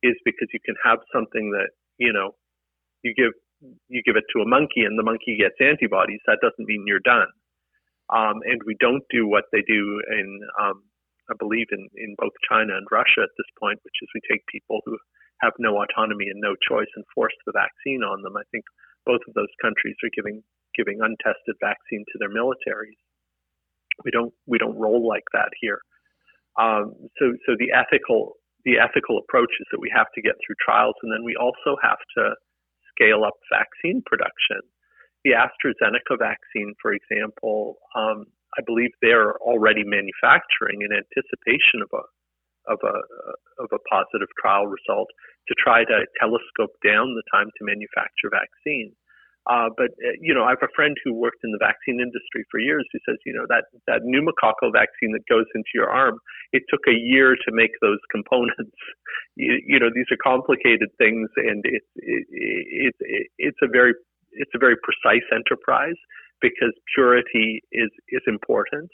Is 0.02 0.20
because 0.24 0.48
you 0.52 0.60
can 0.60 0.76
have 0.84 0.98
something 1.08 1.52
that 1.56 1.72
you 1.96 2.12
know 2.12 2.36
you 3.02 3.14
give 3.16 3.32
you 3.88 4.02
give 4.04 4.16
it 4.16 4.28
to 4.36 4.42
a 4.42 4.48
monkey 4.48 4.84
and 4.84 4.98
the 4.98 5.06
monkey 5.06 5.38
gets 5.38 5.56
antibodies. 5.60 6.20
That 6.26 6.42
doesn't 6.42 6.68
mean 6.68 6.84
you're 6.86 7.04
done. 7.04 7.32
Um, 8.12 8.44
and 8.44 8.60
we 8.66 8.76
don't 8.80 9.04
do 9.08 9.26
what 9.26 9.44
they 9.52 9.62
do 9.64 10.02
in, 10.12 10.40
um, 10.60 10.84
I 11.30 11.34
believe, 11.38 11.68
in, 11.72 11.88
in 11.96 12.14
both 12.18 12.36
China 12.48 12.76
and 12.76 12.86
Russia 12.92 13.24
at 13.24 13.32
this 13.38 13.48
point, 13.58 13.80
which 13.80 13.96
is 14.02 14.08
we 14.12 14.20
take 14.28 14.44
people 14.46 14.80
who 14.84 14.98
have 15.44 15.52
no 15.60 15.76
autonomy 15.76 16.32
and 16.32 16.40
no 16.40 16.56
choice 16.56 16.88
and 16.96 17.04
force 17.14 17.36
the 17.44 17.52
vaccine 17.52 18.00
on 18.00 18.24
them. 18.24 18.36
I 18.36 18.48
think 18.50 18.64
both 19.04 19.20
of 19.28 19.36
those 19.36 19.52
countries 19.60 19.96
are 20.00 20.14
giving 20.16 20.40
giving 20.72 21.04
untested 21.04 21.60
vaccine 21.60 22.08
to 22.08 22.16
their 22.18 22.32
militaries. 22.32 22.96
We 24.04 24.10
don't 24.10 24.32
we 24.48 24.56
don't 24.56 24.80
roll 24.80 25.06
like 25.06 25.28
that 25.36 25.52
here. 25.60 25.84
Um, 26.56 26.96
so 27.20 27.36
so 27.44 27.52
the 27.60 27.76
ethical 27.76 28.40
the 28.64 28.80
ethical 28.80 29.20
approach 29.20 29.52
is 29.60 29.68
that 29.70 29.84
we 29.84 29.92
have 29.92 30.08
to 30.16 30.24
get 30.24 30.40
through 30.40 30.56
trials, 30.56 30.96
and 31.04 31.12
then 31.12 31.20
we 31.22 31.36
also 31.36 31.76
have 31.84 32.00
to 32.16 32.32
scale 32.96 33.28
up 33.28 33.36
vaccine 33.52 34.00
production 34.06 34.64
the 35.24 35.32
AstraZeneca 35.32 36.18
vaccine, 36.18 36.74
for 36.80 36.92
example, 36.92 37.78
um, 37.96 38.26
I 38.56 38.62
believe 38.64 38.90
they're 39.00 39.36
already 39.40 39.82
manufacturing 39.82 40.82
in 40.82 40.92
anticipation 40.92 41.80
of 41.82 41.88
a 41.92 42.04
of 42.68 42.78
a 42.82 42.96
of 43.62 43.68
a 43.72 43.80
positive 43.90 44.28
trial 44.40 44.66
result 44.66 45.08
to 45.48 45.54
try 45.58 45.84
to 45.84 46.06
telescope 46.18 46.74
down 46.84 47.14
the 47.14 47.26
time 47.32 47.50
to 47.58 47.64
manufacture 47.64 48.30
vaccine. 48.30 48.92
Uh, 49.44 49.68
but 49.76 49.92
uh, 50.00 50.16
you 50.20 50.32
know, 50.32 50.44
I 50.44 50.56
have 50.56 50.64
a 50.64 50.72
friend 50.74 50.96
who 51.04 51.12
worked 51.12 51.44
in 51.44 51.52
the 51.52 51.60
vaccine 51.60 52.00
industry 52.00 52.48
for 52.50 52.58
years 52.58 52.88
who 52.92 52.98
says, 53.04 53.20
you 53.26 53.34
know, 53.34 53.44
that 53.48 53.68
that 53.86 54.00
pneumococcal 54.00 54.72
vaccine 54.72 55.12
that 55.12 55.28
goes 55.28 55.44
into 55.54 55.68
your 55.74 55.90
arm, 55.90 56.16
it 56.52 56.62
took 56.70 56.80
a 56.88 56.96
year 56.96 57.36
to 57.36 57.52
make 57.52 57.72
those 57.82 58.00
components. 58.10 58.72
you, 59.36 59.60
you 59.66 59.78
know, 59.78 59.90
these 59.94 60.08
are 60.10 60.16
complicated 60.16 60.88
things, 60.96 61.28
and 61.36 61.60
it's 61.64 61.92
it, 61.96 62.24
it, 62.30 62.94
it, 63.00 63.26
it's 63.36 63.60
a 63.62 63.68
very 63.68 63.92
it's 64.32 64.52
a 64.54 64.58
very 64.58 64.76
precise 64.80 65.28
enterprise 65.30 66.00
because 66.40 66.72
purity 66.94 67.60
is 67.70 67.90
is 68.08 68.22
important. 68.26 68.88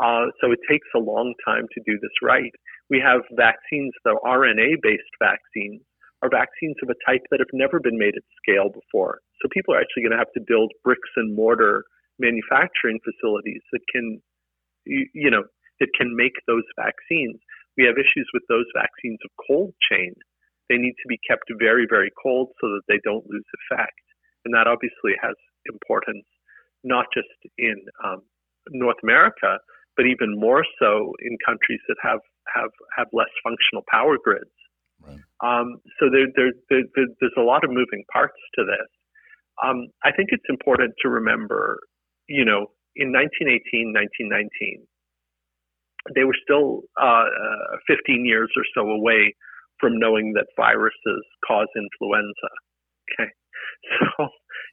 Uh, 0.00 0.32
so 0.40 0.50
it 0.50 0.58
takes 0.68 0.88
a 0.96 0.98
long 0.98 1.34
time 1.44 1.66
to 1.74 1.80
do 1.84 1.98
this 2.00 2.16
right. 2.22 2.52
We 2.90 3.00
have 3.00 3.22
vaccines, 3.32 3.92
though 4.04 4.20
RNA-based 4.24 5.14
vaccines 5.18 5.82
are 6.22 6.30
vaccines 6.30 6.76
of 6.82 6.88
a 6.88 6.98
type 7.06 7.22
that 7.30 7.40
have 7.40 7.52
never 7.52 7.80
been 7.80 7.98
made 7.98 8.14
at 8.14 8.22
scale 8.38 8.70
before. 8.70 9.18
So 9.40 9.48
people 9.50 9.74
are 9.74 9.80
actually 9.80 10.06
going 10.06 10.14
to 10.14 10.22
have 10.22 10.32
to 10.38 10.46
build 10.46 10.70
bricks 10.84 11.10
and 11.16 11.34
mortar 11.34 11.84
manufacturing 12.18 13.00
facilities 13.02 13.62
that 13.72 13.82
can, 13.90 14.22
you 14.86 15.30
know, 15.30 15.42
that 15.80 15.90
can 15.98 16.14
make 16.14 16.38
those 16.46 16.62
vaccines. 16.78 17.42
We 17.76 17.84
have 17.84 17.98
issues 17.98 18.28
with 18.32 18.46
those 18.48 18.66
vaccines 18.76 19.18
of 19.24 19.30
cold 19.48 19.74
chain. 19.90 20.14
They 20.70 20.78
need 20.78 20.94
to 21.02 21.08
be 21.08 21.18
kept 21.26 21.50
very, 21.58 21.86
very 21.90 22.10
cold 22.22 22.54
so 22.60 22.68
that 22.78 22.86
they 22.86 23.00
don't 23.02 23.26
lose 23.26 23.48
effect. 23.66 23.98
And 24.44 24.54
that 24.54 24.70
obviously 24.70 25.18
has 25.18 25.34
importance 25.66 26.26
not 26.84 27.06
just 27.14 27.30
in 27.58 27.76
um, 28.04 28.22
North 28.70 28.98
America, 29.02 29.58
but 29.96 30.06
even 30.06 30.38
more 30.38 30.64
so 30.78 31.12
in 31.20 31.36
countries 31.44 31.80
that 31.88 31.96
have, 32.02 32.20
have, 32.54 32.70
have 32.96 33.08
less 33.12 33.30
functional 33.42 33.84
power 33.90 34.16
grids. 34.22 34.50
Right. 35.00 35.18
Um, 35.42 35.80
so 35.98 36.06
there, 36.10 36.28
there, 36.36 36.52
there, 36.70 37.06
there's 37.20 37.36
a 37.36 37.42
lot 37.42 37.64
of 37.64 37.70
moving 37.70 38.04
parts 38.12 38.38
to 38.56 38.64
this. 38.64 38.88
Um, 39.62 39.88
I 40.04 40.12
think 40.12 40.30
it's 40.32 40.48
important 40.48 40.94
to 41.02 41.08
remember, 41.08 41.78
you 42.28 42.44
know, 42.44 42.72
in 42.96 43.12
1918, 43.12 43.92
1919, 43.92 44.86
they 46.14 46.24
were 46.24 46.36
still 46.42 46.82
uh, 47.00 47.28
uh, 47.28 47.76
15 47.86 48.24
years 48.26 48.50
or 48.56 48.64
so 48.74 48.90
away 48.90 49.34
from 49.78 49.98
knowing 49.98 50.32
that 50.34 50.46
viruses 50.56 51.24
cause 51.46 51.68
influenza. 51.76 52.50
Okay. 53.12 53.30
So, 54.16 54.28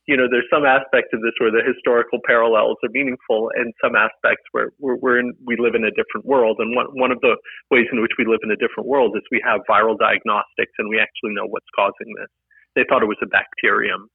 you 0.08 0.18
know, 0.18 0.28
there's 0.30 0.48
some 0.52 0.66
aspects 0.66 1.14
of 1.14 1.22
this 1.22 1.36
where 1.40 1.52
the 1.52 1.62
historical 1.62 2.20
parallels 2.26 2.78
are 2.84 2.90
meaningful, 2.92 3.52
and 3.56 3.74
some 3.84 3.96
aspects 3.96 4.44
where 4.52 4.72
we're, 4.80 4.98
we're 4.98 5.20
in, 5.20 5.34
we 5.46 5.56
live 5.60 5.76
in 5.76 5.84
a 5.84 5.92
different 5.92 6.26
world. 6.26 6.58
And 6.60 6.76
one 6.76 6.88
one 6.94 7.12
of 7.12 7.20
the 7.22 7.38
ways 7.70 7.86
in 7.92 8.02
which 8.02 8.14
we 8.18 8.26
live 8.26 8.40
in 8.44 8.52
a 8.52 8.58
different 8.58 8.88
world 8.88 9.14
is 9.16 9.24
we 9.32 9.42
have 9.46 9.62
viral 9.70 9.98
diagnostics, 9.98 10.74
and 10.78 10.90
we 10.90 11.00
actually 11.00 11.36
know 11.36 11.46
what's 11.46 11.70
causing 11.76 12.10
this. 12.18 12.32
They 12.76 12.86
thought 12.88 13.04
it 13.04 13.12
was 13.12 13.22
a 13.22 13.30
bacterium, 13.30 14.08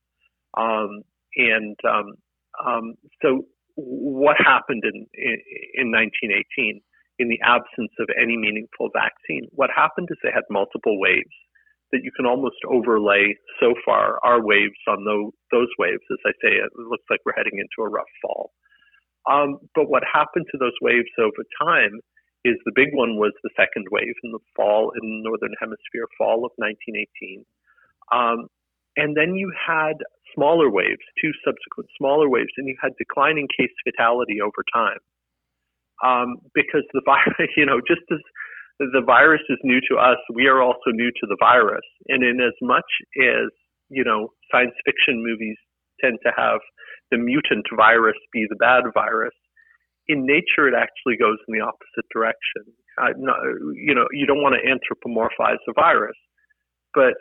um, 0.57 1.03
and 1.37 1.77
um, 1.87 2.07
um, 2.65 2.95
so 3.23 3.47
what 3.77 4.37
happened 4.39 4.83
in, 4.83 5.07
in 5.15 5.37
in 5.75 5.93
1918 5.93 6.81
in 7.19 7.29
the 7.29 7.39
absence 7.47 7.93
of 8.01 8.09
any 8.21 8.37
meaningful 8.37 8.91
vaccine? 8.91 9.47
What 9.53 9.71
happened 9.71 10.09
is 10.11 10.19
they 10.23 10.35
had 10.35 10.43
multiple 10.51 10.99
waves 10.99 11.35
that 11.95 12.03
you 12.03 12.11
can 12.11 12.27
almost 12.27 12.59
overlay 12.67 13.39
so 13.63 13.73
far 13.87 14.19
our 14.27 14.43
waves 14.43 14.83
on 14.91 15.07
those, 15.07 15.31
those 15.55 15.71
waves. 15.79 16.03
As 16.11 16.19
I 16.27 16.35
say, 16.43 16.59
it 16.59 16.75
looks 16.75 17.07
like 17.09 17.23
we're 17.23 17.39
heading 17.39 17.63
into 17.63 17.87
a 17.87 17.89
rough 17.89 18.11
fall. 18.21 18.51
Um, 19.31 19.63
but 19.79 19.89
what 19.89 20.03
happened 20.03 20.47
to 20.51 20.59
those 20.59 20.75
waves 20.83 21.09
over 21.23 21.47
time 21.63 22.03
is 22.45 22.59
the 22.67 22.75
big 22.75 22.91
one 22.93 23.17
was 23.17 23.33
the 23.43 23.55
second 23.57 23.87
wave 23.95 24.19
in 24.27 24.33
the 24.33 24.43
fall 24.59 24.93
in 25.01 25.01
the 25.01 25.23
northern 25.23 25.55
hemisphere, 25.63 26.11
fall 26.19 26.45
of 26.45 26.53
1918. 26.59 27.47
Um, 28.13 28.51
and 28.99 29.17
then 29.17 29.35
you 29.35 29.51
had 29.55 29.97
smaller 30.35 30.69
waves, 30.71 31.03
two 31.23 31.33
subsequent 31.47 31.89
smaller 31.97 32.29
waves, 32.29 32.53
and 32.59 32.69
you 32.69 32.77
had 32.83 32.93
declining 32.99 33.49
case 33.49 33.73
fatality 33.87 34.43
over 34.43 34.67
time. 34.75 35.01
Um, 36.05 36.37
because 36.53 36.83
the 36.93 37.03
virus, 37.07 37.55
you 37.57 37.65
know, 37.65 37.81
just 37.87 38.03
as 38.13 38.21
the 38.79 39.03
virus 39.05 39.43
is 39.49 39.59
new 39.63 39.81
to 39.91 39.97
us. 39.97 40.19
We 40.33 40.47
are 40.47 40.61
also 40.61 40.91
new 40.91 41.11
to 41.11 41.27
the 41.29 41.37
virus. 41.39 41.85
And 42.09 42.25
in 42.25 42.41
as 42.41 42.55
much 42.61 42.89
as, 43.23 43.51
you 43.89 44.03
know, 44.03 44.29
science 44.51 44.75
fiction 44.85 45.23
movies 45.23 45.57
tend 46.01 46.19
to 46.27 46.33
have 46.37 46.59
the 47.11 47.19
mutant 47.19 47.67
virus 47.77 48.17
be 48.33 48.47
the 48.49 48.57
bad 48.57 48.85
virus, 48.93 49.35
in 50.09 50.27
nature 50.27 50.67
it 50.67 50.75
actually 50.75 51.17
goes 51.17 51.39
in 51.47 51.55
the 51.55 51.65
opposite 51.65 52.07
direction. 52.13 52.67
Uh, 53.01 53.15
no, 53.17 53.35
you 53.75 53.95
know, 53.95 54.07
you 54.13 54.27
don't 54.27 54.43
want 54.43 54.55
to 54.55 54.63
anthropomorphize 54.67 55.63
the 55.67 55.75
virus, 55.75 56.17
but 56.95 57.15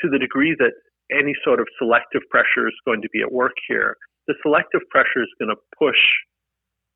to 0.00 0.10
the 0.10 0.18
degree 0.18 0.54
that 0.58 0.72
any 1.12 1.32
sort 1.44 1.60
of 1.60 1.66
selective 1.78 2.22
pressure 2.30 2.66
is 2.66 2.74
going 2.84 3.02
to 3.02 3.08
be 3.12 3.22
at 3.22 3.30
work 3.30 3.54
here, 3.68 3.96
the 4.26 4.34
selective 4.42 4.82
pressure 4.90 5.22
is 5.22 5.30
going 5.38 5.54
to 5.54 5.60
push 5.78 5.98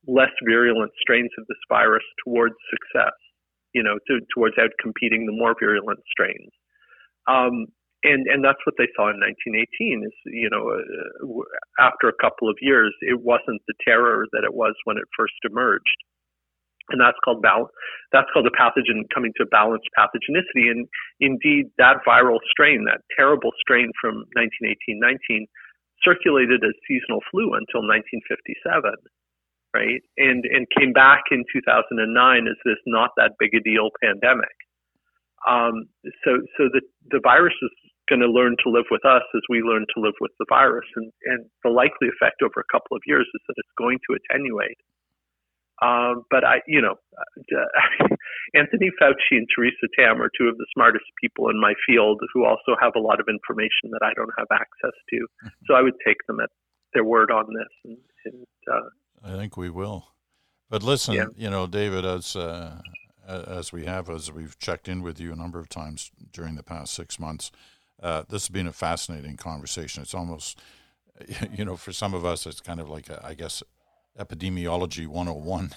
less 0.07 0.33
virulent 0.45 0.91
strains 1.01 1.31
of 1.39 1.47
this 1.47 1.61
virus 1.71 2.03
towards 2.25 2.55
success 2.71 3.15
you 3.75 3.83
know, 3.83 3.99
to, 4.09 4.21
towards 4.35 4.57
out 4.59 4.71
competing 4.81 5.27
the 5.27 5.33
more 5.33 5.55
virulent 5.59 6.01
strains. 6.11 6.51
Um, 7.29 7.67
and 8.03 8.27
and 8.33 8.41
that's 8.43 8.65
what 8.65 8.77
they 8.79 8.89
saw 8.97 9.13
in 9.13 9.21
1918. 9.21 10.09
Is 10.09 10.17
you 10.25 10.49
know, 10.49 10.73
uh, 10.73 11.45
after 11.85 12.09
a 12.09 12.17
couple 12.17 12.49
of 12.49 12.57
years, 12.61 12.95
it 13.03 13.21
wasn't 13.21 13.61
the 13.69 13.77
terror 13.85 14.25
that 14.33 14.45
it 14.45 14.55
was 14.55 14.75
when 14.85 14.97
it 14.97 15.05
first 15.17 15.37
emerged, 15.45 16.01
and 16.89 17.01
that's 17.01 17.21
called 17.25 17.43
bal- 17.43 17.71
That's 18.13 18.29
called 18.33 18.49
a 18.49 18.57
pathogen 18.57 19.05
coming 19.13 19.33
to 19.37 19.45
balanced 19.47 19.89
pathogenicity. 19.93 20.73
And 20.73 20.89
indeed, 21.21 21.69
that 21.77 22.01
viral 22.09 22.41
strain, 22.49 22.85
that 22.89 23.05
terrible 23.17 23.53
strain 23.61 23.93
from 24.01 24.25
1918-19, 24.33 25.45
circulated 26.03 26.65
as 26.65 26.73
seasonal 26.89 27.21
flu 27.31 27.53
until 27.53 27.85
1957 27.85 28.97
right? 29.75 30.03
And 30.17 30.45
and 30.45 30.67
came 30.79 30.93
back 30.93 31.31
in 31.31 31.45
2009 31.53 32.47
as 32.49 32.59
this 32.65 32.81
not 32.87 33.11
that 33.17 33.39
big 33.39 33.55
a 33.55 33.61
deal 33.61 33.91
pandemic. 34.03 34.55
Um, 35.49 35.89
so 36.25 36.43
so 36.57 36.69
the 36.73 36.83
the 37.11 37.21
virus 37.23 37.55
is 37.63 37.71
going 38.09 38.21
to 38.21 38.29
learn 38.29 38.57
to 38.65 38.71
live 38.71 38.91
with 38.91 39.07
us 39.07 39.23
as 39.35 39.43
we 39.49 39.63
learn 39.63 39.87
to 39.95 40.03
live 40.03 40.19
with 40.21 40.33
the 40.39 40.47
virus, 40.49 40.87
and 40.97 41.13
and 41.25 41.47
the 41.65 41.71
likely 41.71 42.09
effect 42.09 42.43
over 42.43 42.61
a 42.61 42.73
couple 42.73 42.97
of 42.97 43.03
years 43.07 43.27
is 43.35 43.43
that 43.47 43.55
it's 43.57 43.77
going 43.79 43.99
to 44.09 44.19
attenuate. 44.19 44.79
Um, 45.81 46.29
but 46.29 46.45
I, 46.45 46.61
you 46.67 46.83
know, 46.83 46.97
Anthony 48.55 48.91
Fauci 49.01 49.33
and 49.33 49.49
Theresa 49.49 49.89
Tam 49.97 50.21
are 50.21 50.31
two 50.37 50.45
of 50.45 50.59
the 50.59 50.67
smartest 50.77 51.07
people 51.19 51.49
in 51.49 51.59
my 51.59 51.73
field 51.87 52.21
who 52.35 52.45
also 52.45 52.77
have 52.81 52.93
a 52.97 53.01
lot 53.01 53.19
of 53.19 53.29
information 53.33 53.89
that 53.97 54.05
I 54.05 54.13
don't 54.13 54.33
have 54.37 54.49
access 54.53 54.93
to. 55.09 55.17
Mm-hmm. 55.17 55.49
So 55.67 55.75
I 55.75 55.81
would 55.81 55.97
take 56.05 56.19
them 56.29 56.41
at 56.41 56.51
their 56.93 57.05
word 57.05 57.31
on 57.31 57.47
this 57.49 57.73
and, 57.85 57.97
and 58.27 58.47
uh, 58.71 58.89
I 59.25 59.37
think 59.37 59.57
we 59.57 59.71
will. 59.71 60.09
But 60.69 60.83
listen, 60.83 61.15
yeah. 61.15 61.27
you 61.37 61.51
know, 61.51 61.67
David, 61.67 62.05
as 62.05 62.37
uh, 62.37 62.81
as 63.27 63.73
we 63.73 63.85
have, 63.87 64.09
as 64.09 64.33
we've 64.33 64.59
checked 64.59 64.89
in 64.89 65.03
with 65.03 65.21
you 65.21 65.33
a 65.33 65.37
number 65.37 65.59
of 65.59 65.69
times 65.69 66.11
during 66.33 66.57
the 66.57 66.63
past 66.63 66.95
six 66.95 67.19
months, 67.19 67.51
Uh, 68.03 68.23
this 68.29 68.45
has 68.45 68.49
been 68.49 68.67
a 68.67 68.73
fascinating 68.73 69.37
conversation. 69.37 70.03
It's 70.03 70.15
almost, 70.15 70.59
you 71.53 71.65
know, 71.67 71.77
for 71.77 71.93
some 71.93 72.15
of 72.15 72.25
us, 72.25 72.47
it's 72.47 72.61
kind 72.63 72.81
of 72.81 72.89
like, 72.89 73.11
a, 73.11 73.21
I 73.23 73.35
guess, 73.35 73.63
epidemiology 74.19 75.07
101 75.07 75.71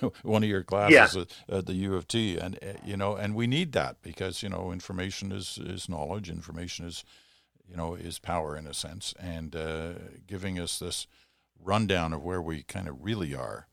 one 0.22 0.42
of 0.42 0.48
your 0.48 0.64
classes 0.64 1.26
yeah. 1.48 1.58
at, 1.58 1.66
the 1.66 1.74
u 1.74 1.94
of 1.94 2.08
t 2.08 2.38
and 2.38 2.58
uh, 2.62 2.72
you 2.84 2.96
know 2.96 3.14
and 3.16 3.34
we 3.34 3.46
need 3.46 3.72
that 3.72 4.00
because 4.02 4.42
you 4.42 4.48
know 4.48 4.72
information 4.72 5.30
is 5.30 5.58
is 5.58 5.88
knowledge 5.88 6.30
information 6.30 6.86
is 6.86 7.04
you 7.68 7.76
know 7.76 7.94
is 7.94 8.18
power 8.18 8.56
in 8.56 8.66
a 8.66 8.72
sense 8.72 9.14
and 9.20 9.54
uh, 9.54 9.92
giving 10.26 10.58
us 10.58 10.78
this 10.78 11.06
rundown 11.62 12.12
of 12.12 12.22
where 12.22 12.42
we 12.42 12.62
kind 12.62 12.88
of 12.88 13.04
really 13.04 13.34
are 13.34 13.68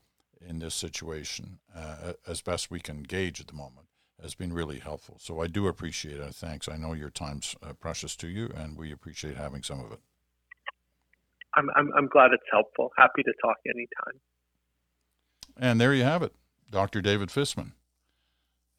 in 0.46 0.58
this 0.58 0.74
situation 0.74 1.58
uh, 1.74 2.12
as 2.26 2.40
best 2.40 2.70
we 2.70 2.80
can 2.80 3.02
gauge 3.02 3.40
at 3.40 3.48
the 3.48 3.54
moment 3.54 3.86
has 4.22 4.34
been 4.34 4.52
really 4.52 4.78
helpful. 4.78 5.16
So 5.20 5.40
I 5.40 5.46
do 5.46 5.68
appreciate 5.68 6.18
it. 6.18 6.34
Thanks. 6.34 6.68
I 6.68 6.76
know 6.76 6.92
your 6.92 7.10
time's 7.10 7.54
uh, 7.62 7.72
precious 7.74 8.16
to 8.16 8.28
you, 8.28 8.50
and 8.56 8.76
we 8.76 8.92
appreciate 8.92 9.36
having 9.36 9.62
some 9.62 9.80
of 9.80 9.92
it. 9.92 10.00
I'm, 11.54 11.68
I'm, 11.76 11.90
I'm 11.96 12.08
glad 12.08 12.32
it's 12.32 12.42
helpful. 12.52 12.90
Happy 12.96 13.22
to 13.22 13.32
talk 13.42 13.56
anytime. 13.66 14.20
And 15.56 15.80
there 15.80 15.94
you 15.94 16.04
have 16.04 16.22
it, 16.22 16.34
Dr. 16.70 17.00
David 17.00 17.30
Fisman, 17.30 17.72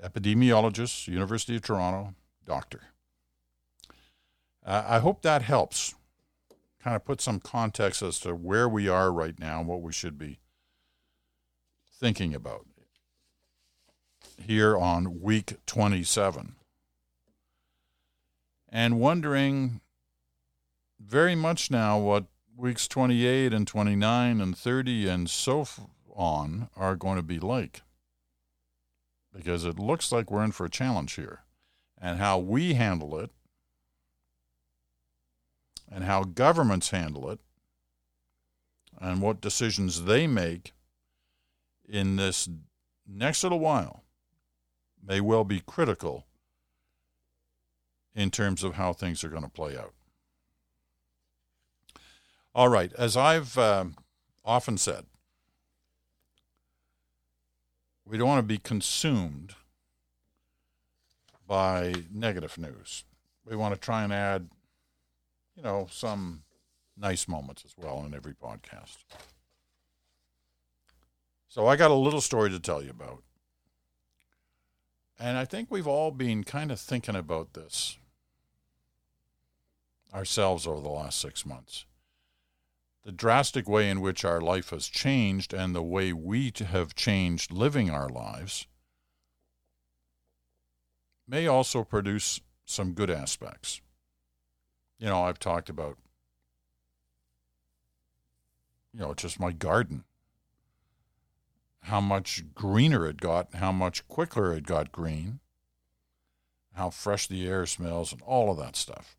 epidemiologist, 0.02 1.08
University 1.08 1.56
of 1.56 1.62
Toronto, 1.62 2.14
doctor. 2.46 2.82
Uh, 4.66 4.84
I 4.88 5.00
hope 5.00 5.22
that 5.24 5.42
helps 5.42 5.96
kind 6.82 6.96
of 6.96 7.06
put 7.06 7.22
some 7.22 7.40
context 7.40 8.02
as 8.02 8.20
to 8.22 8.34
where 8.34 8.68
we 8.70 8.88
are 8.88 9.12
right 9.12 9.38
now 9.40 9.60
and 9.60 9.68
what 9.68 9.82
we 9.82 9.92
should 9.92 10.18
be 10.18 10.40
thinking 11.92 12.34
about 12.34 12.66
here 14.38 14.78
on 14.78 15.22
week 15.22 15.58
27 15.66 16.56
and 18.70 19.00
wondering 19.00 19.82
very 21.00 21.36
much 21.36 21.72
now 21.72 21.98
what 21.98 22.26
weeks 22.56 22.88
28 22.88 23.54
and 23.54 23.68
29 23.68 24.42
and 24.42 24.58
30 24.58 25.08
and 25.08 25.30
so 25.30 25.66
on 26.14 26.70
are 26.76 26.96
going 26.96 27.16
to 27.16 27.24
be 27.24 27.40
like. 27.40 27.82
Because 29.34 29.64
it 29.64 29.80
looks 29.80 30.12
like 30.12 30.30
we're 30.30 30.44
in 30.44 30.52
for 30.52 30.66
a 30.66 30.70
challenge 30.70 31.14
here. 31.14 31.42
And 32.02 32.20
how 32.20 32.38
we 32.38 32.74
handle 32.74 33.18
it, 33.20 33.30
and 35.92 36.04
how 36.04 36.24
governments 36.24 36.90
handle 36.90 37.30
it, 37.30 37.40
and 39.00 39.22
what 39.22 39.42
decisions 39.42 40.04
they 40.04 40.28
make 40.28 40.74
in 41.88 42.16
this 42.16 42.48
next 43.08 43.44
little 43.44 43.60
while 43.60 44.04
may 45.04 45.20
well 45.20 45.44
be 45.44 45.60
critical 45.60 46.26
in 48.14 48.30
terms 48.30 48.64
of 48.64 48.76
how 48.76 48.94
things 48.94 49.24
are 49.24 49.30
going 49.30 49.44
to 49.44 49.50
play 49.50 49.78
out. 49.78 49.94
All 52.54 52.68
right, 52.68 52.92
as 52.98 53.16
I've 53.16 53.58
um, 53.58 53.96
often 54.44 54.78
said, 54.78 55.06
we 58.06 58.18
don't 58.18 58.28
want 58.28 58.40
to 58.40 58.54
be 58.54 58.58
consumed 58.58 59.54
by 61.48 61.94
negative 62.12 62.58
news. 62.58 63.06
We 63.46 63.56
want 63.56 63.74
to 63.74 63.80
try 63.80 64.04
and 64.04 64.12
add, 64.12 64.50
you 65.60 65.66
know, 65.66 65.88
some 65.92 66.44
nice 66.96 67.28
moments 67.28 67.66
as 67.66 67.74
well 67.78 68.06
in 68.06 68.14
every 68.14 68.34
podcast. 68.34 68.96
So 71.50 71.68
I 71.68 71.76
got 71.76 71.92
a 71.92 71.96
little 71.96 72.22
story 72.22 72.50
to 72.50 72.62
tell 72.62 72.82
you 72.82 72.92
about. 72.92 73.24
And 75.20 75.38
I 75.38 75.44
think 75.44 75.70
we've 75.70 75.88
all 75.88 76.12
been 76.12 76.46
kind 76.46 76.72
of 76.72 76.80
thinking 76.80 77.16
about 77.16 77.56
this 77.56 77.98
ourselves 80.14 80.66
over 80.66 80.80
the 80.80 80.90
last 80.90 81.20
six 81.20 81.46
months 81.46 81.86
the 83.04 83.12
drastic 83.12 83.70
way 83.70 83.90
in 83.90 84.02
which 84.02 84.26
our 84.26 84.42
life 84.42 84.72
has 84.72 84.88
changed 84.88 85.54
and 85.54 85.76
the 85.76 85.84
way 85.84 86.12
we 86.12 86.52
have 86.70 86.96
changed 86.96 87.52
living 87.52 87.92
our 87.92 88.10
lives 88.10 88.66
may 91.28 91.46
also 91.46 91.84
produce 91.84 92.42
some 92.66 92.94
good 92.94 93.12
aspects. 93.12 93.82
You 95.00 95.08
know, 95.08 95.24
I've 95.24 95.40
talked 95.40 95.70
about, 95.70 95.98
you 98.94 99.00
know, 99.00 99.14
just 99.14 99.40
my 99.40 99.52
garden, 99.54 100.04
how 101.84 102.02
much 102.02 102.44
greener 102.54 103.08
it 103.08 103.22
got, 103.22 103.56
how 103.56 103.72
much 103.72 104.06
quicker 104.10 104.54
it 104.54 104.66
got 104.66 104.92
green, 104.92 105.40
how 106.74 106.90
fresh 106.90 107.28
the 107.28 107.48
air 107.48 107.66
smells, 107.66 108.12
and 108.12 108.22
all 108.24 108.52
of 108.52 108.58
that 108.58 108.76
stuff. 108.76 109.18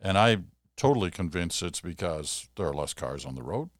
And 0.00 0.18
I'm 0.18 0.48
totally 0.76 1.10
convinced 1.10 1.62
it's 1.62 1.80
because 1.80 2.48
there 2.56 2.66
are 2.66 2.74
less 2.74 2.92
cars 2.92 3.24
on 3.24 3.36
the 3.36 3.42
road. 3.42 3.70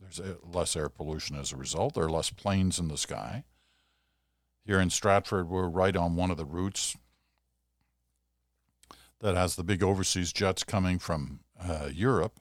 There's 0.00 0.20
less 0.44 0.76
air 0.76 0.88
pollution 0.88 1.36
as 1.36 1.52
a 1.52 1.56
result. 1.56 1.94
There 1.94 2.04
are 2.04 2.10
less 2.10 2.30
planes 2.30 2.78
in 2.78 2.88
the 2.88 2.98
sky. 2.98 3.44
Here 4.64 4.78
in 4.78 4.90
Stratford, 4.90 5.48
we're 5.48 5.68
right 5.68 5.96
on 5.96 6.14
one 6.14 6.30
of 6.30 6.36
the 6.36 6.44
routes 6.44 6.96
that 9.20 9.34
has 9.34 9.56
the 9.56 9.64
big 9.64 9.82
overseas 9.82 10.32
jets 10.32 10.64
coming 10.64 10.98
from 10.98 11.40
uh, 11.60 11.88
Europe 11.92 12.40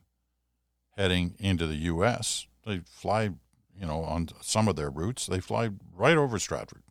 heading 0.97 1.35
into 1.39 1.65
the 1.65 1.75
U.S. 1.75 2.47
They 2.65 2.79
fly, 2.85 3.23
you 3.23 3.85
know, 3.85 4.03
on 4.03 4.29
some 4.41 4.67
of 4.67 4.75
their 4.75 4.89
routes, 4.89 5.25
they 5.25 5.39
fly 5.39 5.69
right 5.95 6.17
over 6.17 6.37
Stratford. 6.39 6.83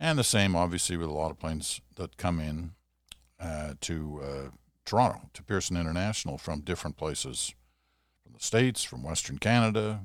And 0.00 0.18
the 0.18 0.24
same, 0.24 0.56
obviously, 0.56 0.96
with 0.96 1.08
a 1.08 1.12
lot 1.12 1.30
of 1.30 1.38
planes 1.38 1.80
that 1.96 2.16
come 2.16 2.40
in 2.40 2.72
uh, 3.40 3.74
to 3.82 4.20
uh, 4.22 4.50
Toronto 4.84 5.30
to 5.32 5.42
Pearson 5.42 5.76
International 5.76 6.36
from 6.36 6.60
different 6.60 6.96
places, 6.96 7.54
from 8.22 8.32
the 8.32 8.44
States, 8.44 8.82
from 8.82 9.02
Western 9.02 9.38
Canada, 9.38 10.02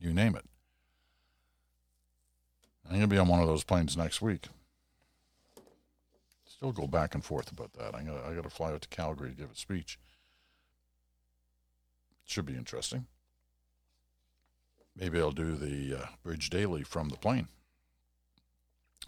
you 0.00 0.12
name 0.12 0.36
it. 0.36 0.44
I'm 2.84 2.90
going 2.90 3.02
to 3.02 3.06
be 3.08 3.18
on 3.18 3.28
one 3.28 3.40
of 3.40 3.46
those 3.46 3.64
planes 3.64 3.96
next 3.96 4.20
week. 4.20 4.46
Still 6.62 6.70
go 6.70 6.86
back 6.86 7.16
and 7.16 7.24
forth 7.24 7.50
about 7.50 7.72
that. 7.72 7.92
I 7.92 8.04
got 8.04 8.24
I 8.24 8.34
got 8.34 8.44
to 8.44 8.48
fly 8.48 8.70
out 8.70 8.82
to 8.82 8.88
Calgary 8.88 9.30
to 9.30 9.34
give 9.34 9.50
a 9.50 9.56
speech. 9.56 9.98
Should 12.24 12.46
be 12.46 12.54
interesting. 12.54 13.06
Maybe 14.94 15.18
I'll 15.18 15.32
do 15.32 15.56
the 15.56 16.02
uh, 16.02 16.06
bridge 16.22 16.50
daily 16.50 16.84
from 16.84 17.08
the 17.08 17.16
plane. 17.16 17.48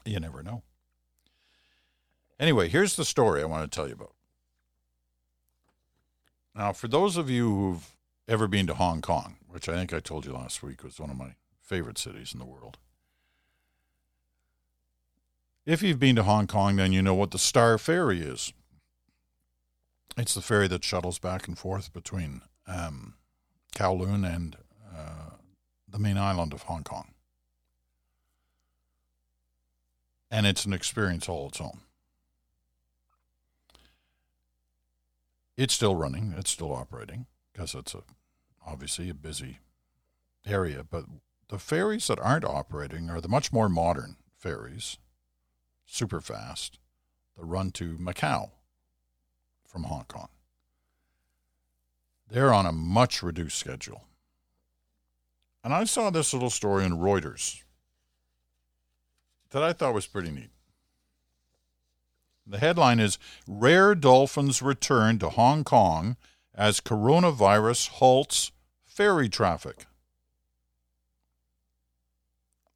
You 0.05 0.19
never 0.19 0.43
know. 0.43 0.65
Anyway, 2.41 2.69
here's 2.69 2.97
the 2.97 3.05
story 3.05 3.41
I 3.41 3.45
want 3.45 3.71
to 3.71 3.73
tell 3.73 3.87
you 3.87 3.95
about. 3.95 4.15
Now, 6.57 6.73
for 6.73 6.89
those 6.89 7.17
of 7.17 7.31
you 7.31 7.55
who've 7.55 7.97
ever 8.27 8.49
been 8.49 8.67
to 8.67 8.75
Hong 8.75 9.01
Kong, 9.01 9.37
which 9.47 9.69
I 9.69 9.75
think 9.75 9.95
I 9.95 10.01
told 10.01 10.27
you 10.27 10.33
last 10.33 10.61
week 10.61 10.83
was 10.83 10.99
one 10.99 11.11
of 11.11 11.17
my 11.17 11.37
favorite 11.63 11.99
cities 11.99 12.33
in 12.33 12.41
the 12.41 12.47
world, 12.47 12.79
if 15.67 15.83
you've 15.83 15.99
been 15.99 16.17
to 16.17 16.23
Hong 16.23 16.47
Kong, 16.47 16.77
then 16.77 16.93
you 16.93 17.03
know 17.03 17.15
what 17.15 17.31
the 17.31 17.39
Star 17.39 17.79
Ferry 17.79 18.21
is. 18.21 18.53
It's 20.17 20.35
the 20.35 20.43
ferry 20.43 20.69
that 20.69 20.85
shuttles 20.85 21.19
back 21.19 21.49
and 21.49 21.59
forth 21.59 21.93
between 21.93 22.43
um, 22.67 23.15
Kowloon 23.75 24.25
and 24.25 24.57
uh, 24.95 25.37
the 25.89 25.99
main 25.99 26.17
island 26.17 26.53
of 26.53 26.63
Hong 26.63 26.85
Kong. 26.85 27.09
And 30.31 30.47
it's 30.47 30.65
an 30.65 30.73
experience 30.73 31.29
all 31.29 31.49
its 31.49 31.61
own. 31.61 31.81
It's 35.57 35.75
still 35.75 35.95
running. 35.95 36.35
It's 36.37 36.51
still 36.51 36.73
operating 36.73 37.27
because 37.53 37.75
it's 37.75 37.95
a 37.95 38.03
obviously 38.67 39.09
a 39.09 39.15
busy 39.15 39.59
area. 40.47 40.85
But 40.89 41.05
the 41.49 41.59
ferries 41.59 42.07
that 42.09 42.19
aren't 42.19 42.45
operating 42.45 43.11
are 43.11 43.21
the 43.21 43.29
much 43.29 43.53
more 43.53 43.69
modern 43.69 44.17
ferries, 44.37 44.99
super 45.87 46.21
fast, 46.21 46.79
the 47.37 47.45
run 47.45 47.71
to 47.73 47.97
Macau 47.97 48.51
from 49.67 49.85
Hong 49.85 50.05
Kong. 50.09 50.29
They're 52.31 52.55
on 52.55 52.67
a 52.67 52.73
much 52.73 53.23
reduced 53.23 53.59
schedule. 53.59 54.05
And 55.63 55.73
I 55.73 55.85
saw 55.85 56.11
this 56.11 56.33
little 56.33 56.51
story 56.51 56.85
in 56.85 56.99
Reuters 56.99 57.63
that 59.51 59.63
I 59.63 59.73
thought 59.73 59.95
was 59.95 60.07
pretty 60.07 60.31
neat. 60.31 60.51
The 62.47 62.59
headline 62.59 63.01
is 63.01 63.19
Rare 63.47 63.95
Dolphins 63.95 64.61
Return 64.61 65.19
to 65.21 65.31
Hong 65.31 65.65
Kong 65.65 66.17
as 66.55 66.81
Coronavirus 66.81 67.89
Halts 67.89 68.53
Ferry 68.85 69.29
Traffic. 69.29 69.87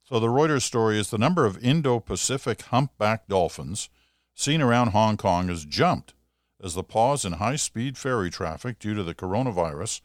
So, 0.09 0.19
the 0.19 0.29
Reuters 0.29 0.63
story 0.63 0.99
is 0.99 1.11
the 1.11 1.19
number 1.19 1.45
of 1.45 1.63
Indo 1.63 2.01
Pacific 2.01 2.63
humpback 2.63 3.29
dolphins 3.29 3.91
seen 4.35 4.63
around 4.63 4.93
Hong 4.93 5.19
Kong 5.19 5.49
has 5.49 5.67
jumped 5.67 6.15
as 6.65 6.73
the 6.73 6.83
pause 6.83 7.27
in 7.27 7.35
high 7.35 7.57
speed 7.57 7.99
ferry 7.99 8.31
traffic 8.31 8.79
due 8.79 8.95
to 8.95 9.03
the 9.03 9.15
coronavirus 9.15 10.01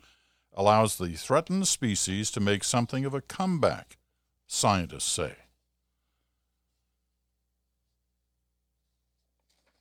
allows 0.51 0.97
the 0.97 1.13
threatened 1.13 1.69
species 1.69 2.31
to 2.31 2.41
make 2.41 2.65
something 2.65 3.05
of 3.05 3.13
a 3.13 3.21
comeback, 3.21 3.97
scientists 4.45 5.09
say. 5.09 5.35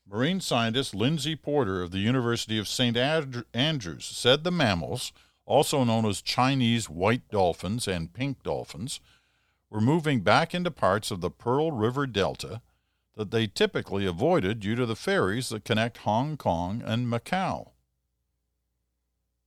marine 0.08 0.40
scientist 0.40 0.94
Lindsay 0.94 1.34
Porter 1.34 1.82
of 1.82 1.90
the 1.90 1.98
University 1.98 2.58
of 2.58 2.68
St. 2.68 2.96
Andrews 2.96 4.04
said 4.04 4.44
the 4.44 4.52
mammals, 4.52 5.10
also 5.46 5.82
known 5.82 6.06
as 6.06 6.22
Chinese 6.22 6.88
white 6.88 7.28
dolphins 7.28 7.88
and 7.88 8.12
pink 8.12 8.44
dolphins, 8.44 9.00
were 9.72 9.80
moving 9.80 10.20
back 10.20 10.54
into 10.54 10.70
parts 10.70 11.10
of 11.10 11.22
the 11.22 11.30
Pearl 11.30 11.72
River 11.72 12.06
Delta 12.06 12.60
that 13.16 13.30
they 13.30 13.46
typically 13.46 14.04
avoided 14.04 14.60
due 14.60 14.74
to 14.74 14.84
the 14.84 14.94
ferries 14.94 15.48
that 15.48 15.64
connect 15.64 15.98
Hong 15.98 16.36
Kong 16.36 16.82
and 16.84 17.06
Macau. 17.06 17.70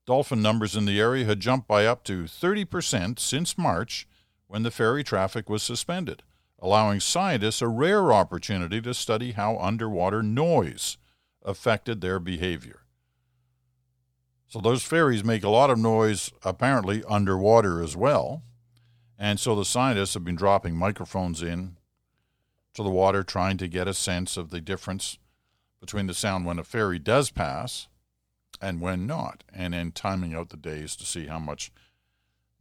Dolphin 0.08 0.42
numbers 0.42 0.76
in 0.76 0.86
the 0.86 1.00
area 1.00 1.26
had 1.26 1.40
jumped 1.40 1.68
by 1.68 1.86
up 1.86 2.04
to 2.06 2.24
30% 2.24 3.20
since 3.20 3.56
March 3.56 4.08
when 4.48 4.64
the 4.64 4.72
ferry 4.72 5.04
traffic 5.04 5.48
was 5.48 5.62
suspended, 5.62 6.24
allowing 6.60 7.00
scientists 7.00 7.62
a 7.62 7.68
rare 7.68 8.12
opportunity 8.12 8.82
to 8.82 8.96
study 8.96 9.34
how 9.34 9.58
underwater 9.58 10.24
noise 10.24 10.98
affected 11.44 12.02
their 12.02 12.20
behavior. 12.20 12.82
So, 14.48 14.60
those 14.60 14.84
ferries 14.84 15.24
make 15.24 15.44
a 15.44 15.50
lot 15.50 15.70
of 15.70 15.78
noise 15.78 16.32
apparently 16.44 17.04
underwater 17.08 17.84
as 17.84 17.96
well. 17.96 18.42
And 19.17 19.39
so 19.39 19.56
the 19.56 19.65
scientists 19.65 20.13
have 20.13 20.23
been 20.23 20.36
dropping 20.36 20.75
microphones 20.75 21.41
in 21.41 21.78
to 22.73 22.84
the 22.84 22.89
water, 22.89 23.23
trying 23.23 23.58
to 23.58 23.67
get 23.67 23.88
a 23.88 23.93
sense 23.93 24.36
of 24.36 24.49
the 24.49 24.60
difference 24.60 25.17
between 25.80 26.08
the 26.08 26.13
sound 26.13 26.45
when 26.45 26.60
a 26.60 26.63
ferry 26.63 26.99
does 26.99 27.32
pass 27.32 27.88
and 28.62 28.82
when 28.82 29.06
not, 29.08 29.43
and 29.54 29.73
then 29.73 29.91
timing 29.91 30.34
out 30.34 30.49
the 30.49 30.58
days 30.58 30.95
to 30.95 31.06
see 31.06 31.28
how 31.28 31.39
much 31.39 31.71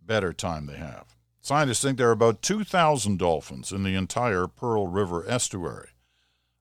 better 0.05 0.33
time 0.33 0.67
they 0.67 0.77
have. 0.77 1.17
Scientists 1.41 1.83
think 1.83 1.99
there 1.99 2.09
are 2.09 2.13
about 2.13 2.43
2,000 2.43 3.19
dolphins 3.19 3.73
in 3.73 3.83
the 3.83 3.95
entire 3.95 4.47
Pearl 4.47 4.87
River 4.87 5.29
estuary. 5.29 5.91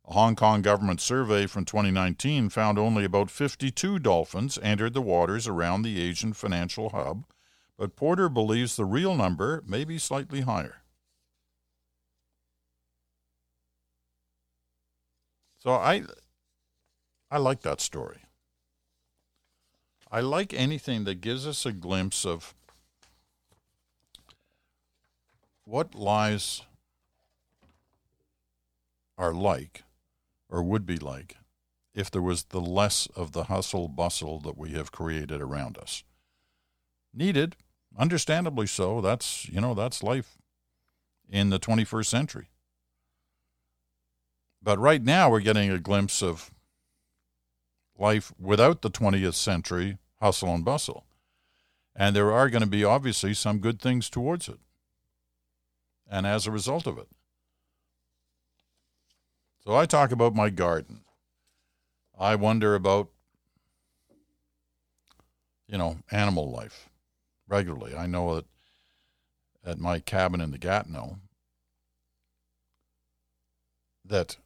A 0.06 0.14
Hong 0.14 0.36
Kong 0.36 0.62
government 0.62 1.00
survey 1.00 1.48
from 1.48 1.64
2019 1.64 2.50
found 2.50 2.78
only 2.78 3.06
about 3.06 3.32
52 3.32 4.00
dolphins 4.00 4.60
entered 4.62 4.94
the 4.94 5.02
waters 5.02 5.48
around 5.48 5.84
the 5.84 6.02
Asian 6.02 6.34
financial 6.34 6.90
hub, 6.90 7.24
but 7.84 7.98
Porter 7.98 8.30
believes 8.30 8.78
the 8.78 8.86
real 8.86 9.14
number 9.14 9.62
may 9.68 9.84
be 9.84 9.98
slightly 9.98 10.40
higher. 10.40 10.84
So 15.60 15.72
I 15.72 16.04
I 17.30 17.40
like 17.40 17.60
that 17.64 17.82
story. 17.82 18.20
I 20.10 20.22
like 20.22 20.54
anything 20.54 21.04
that 21.04 21.20
gives 21.20 21.46
us 21.46 21.66
a 21.66 21.74
glimpse 21.74 22.26
of 22.26 22.56
what 25.66 25.94
lives 25.94 26.64
are 29.18 29.34
like 29.34 29.84
or 30.48 30.64
would 30.64 30.86
be 30.86 30.96
like 30.96 31.36
if 31.94 32.10
there 32.10 32.22
was 32.22 32.44
the 32.46 32.62
less 32.62 33.08
of 33.08 33.34
the 33.34 33.44
hustle 33.52 33.90
bustle 33.90 34.40
that 34.40 34.58
we 34.58 34.70
have 34.70 34.94
created 34.94 35.42
around 35.42 35.78
us. 35.78 36.06
Needed, 37.14 37.58
understandably 37.98 38.68
so. 38.68 39.02
That's, 39.02 39.48
you 39.50 39.62
know, 39.62 39.74
that's 39.74 40.04
life 40.04 40.38
in 41.30 41.50
the 41.50 41.60
21st 41.60 42.06
century. 42.06 42.48
But 44.62 44.80
right 44.80 45.04
now 45.04 45.30
we're 45.30 45.42
getting 45.42 45.70
a 45.70 45.80
glimpse 45.80 46.22
of 46.24 46.52
life 47.98 48.32
without 48.40 48.82
the 48.82 48.90
20th 48.90 49.36
century 49.36 49.98
hustle 50.22 50.54
and 50.54 50.64
bustle. 50.64 51.06
And 51.96 52.16
there 52.16 52.32
are 52.32 52.50
going 52.50 52.64
to 52.64 52.68
be 52.68 52.84
obviously 52.84 53.34
some 53.34 53.60
good 53.60 53.82
things 53.82 54.10
towards 54.10 54.48
it. 54.48 54.60
And 56.10 56.26
as 56.26 56.48
a 56.48 56.52
result 56.52 56.88
of 56.88 56.98
it. 56.98 57.08
So 59.64 59.76
I 59.76 59.86
talk 59.86 60.12
about 60.12 60.36
my 60.36 60.50
garden. 60.50 61.02
I 62.18 62.36
wonder 62.36 62.76
about, 62.76 63.10
you 65.68 65.78
know, 65.78 65.98
animal 66.12 66.52
life 66.52 66.90
regularly. 67.54 67.96
I 67.96 68.08
know 68.08 68.34
that 68.36 68.46
at 69.64 69.80
my 69.80 70.00
cabin 70.00 70.42
in 70.42 70.50
the 70.50 70.58
Gatineau, 70.58 71.20
that, 74.04 74.38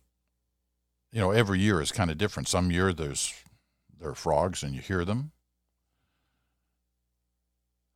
you 1.12 1.22
know, 1.22 1.32
every 1.32 1.60
year 1.60 1.82
is 1.82 1.91
kind 1.93 2.12
of 2.12 2.17
different. 2.17 2.50
Some 2.50 2.70
year 2.70 2.91
there's 2.91 3.34
there 3.98 4.10
are 4.10 4.15
frogs 4.15 4.62
and 4.62 4.76
you 4.76 4.82
hear 4.82 5.06
them. 5.06 5.32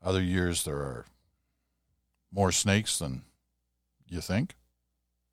Other 0.01 0.21
years 0.21 0.63
there 0.63 0.77
are 0.77 1.05
more 2.31 2.53
snakes 2.53 2.97
than 2.97 3.23
you 4.07 4.21
think 4.21 4.55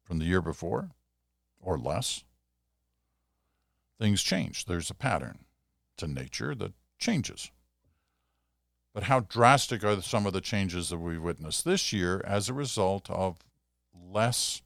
from 0.03 0.19
the 0.19 0.27
year 0.27 0.43
before 0.43 0.91
or 1.61 1.79
less. 1.79 2.25
Things 4.01 4.23
change. 4.23 4.65
There's 4.65 4.91
a 4.91 4.95
pattern 4.95 5.45
to 5.99 6.09
nature 6.09 6.55
that 6.57 6.73
changes. 6.99 7.51
But 8.95 9.05
how 9.05 9.21
drastic 9.21 9.85
are 9.85 10.01
some 10.03 10.27
of 10.27 10.33
the 10.33 10.41
changes 10.41 10.89
that 10.91 10.99
we've 10.99 11.23
witnessed 11.23 11.65
this 11.65 11.93
year 11.93 12.23
as 12.27 12.49
a 12.49 12.55
result 12.55 13.09
of 13.11 13.39
less 13.95 14.63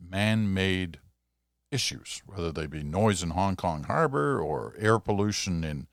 man 0.00 0.52
made 0.52 0.98
issues, 1.70 2.22
whether 2.26 2.52
they 2.52 2.66
be 2.66 2.82
noise 2.82 3.22
in 3.22 3.30
Hong 3.30 3.56
Kong 3.56 3.84
Harbor 3.84 4.40
or 4.40 4.74
air 4.78 4.98
pollution 4.98 5.64
in 5.64 5.86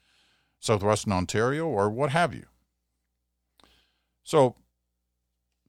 southwestern 0.60 1.14
Ontario 1.14 1.66
or 1.66 1.90
what 1.90 2.12
have 2.12 2.34
you? 2.34 2.46
So 4.24 4.56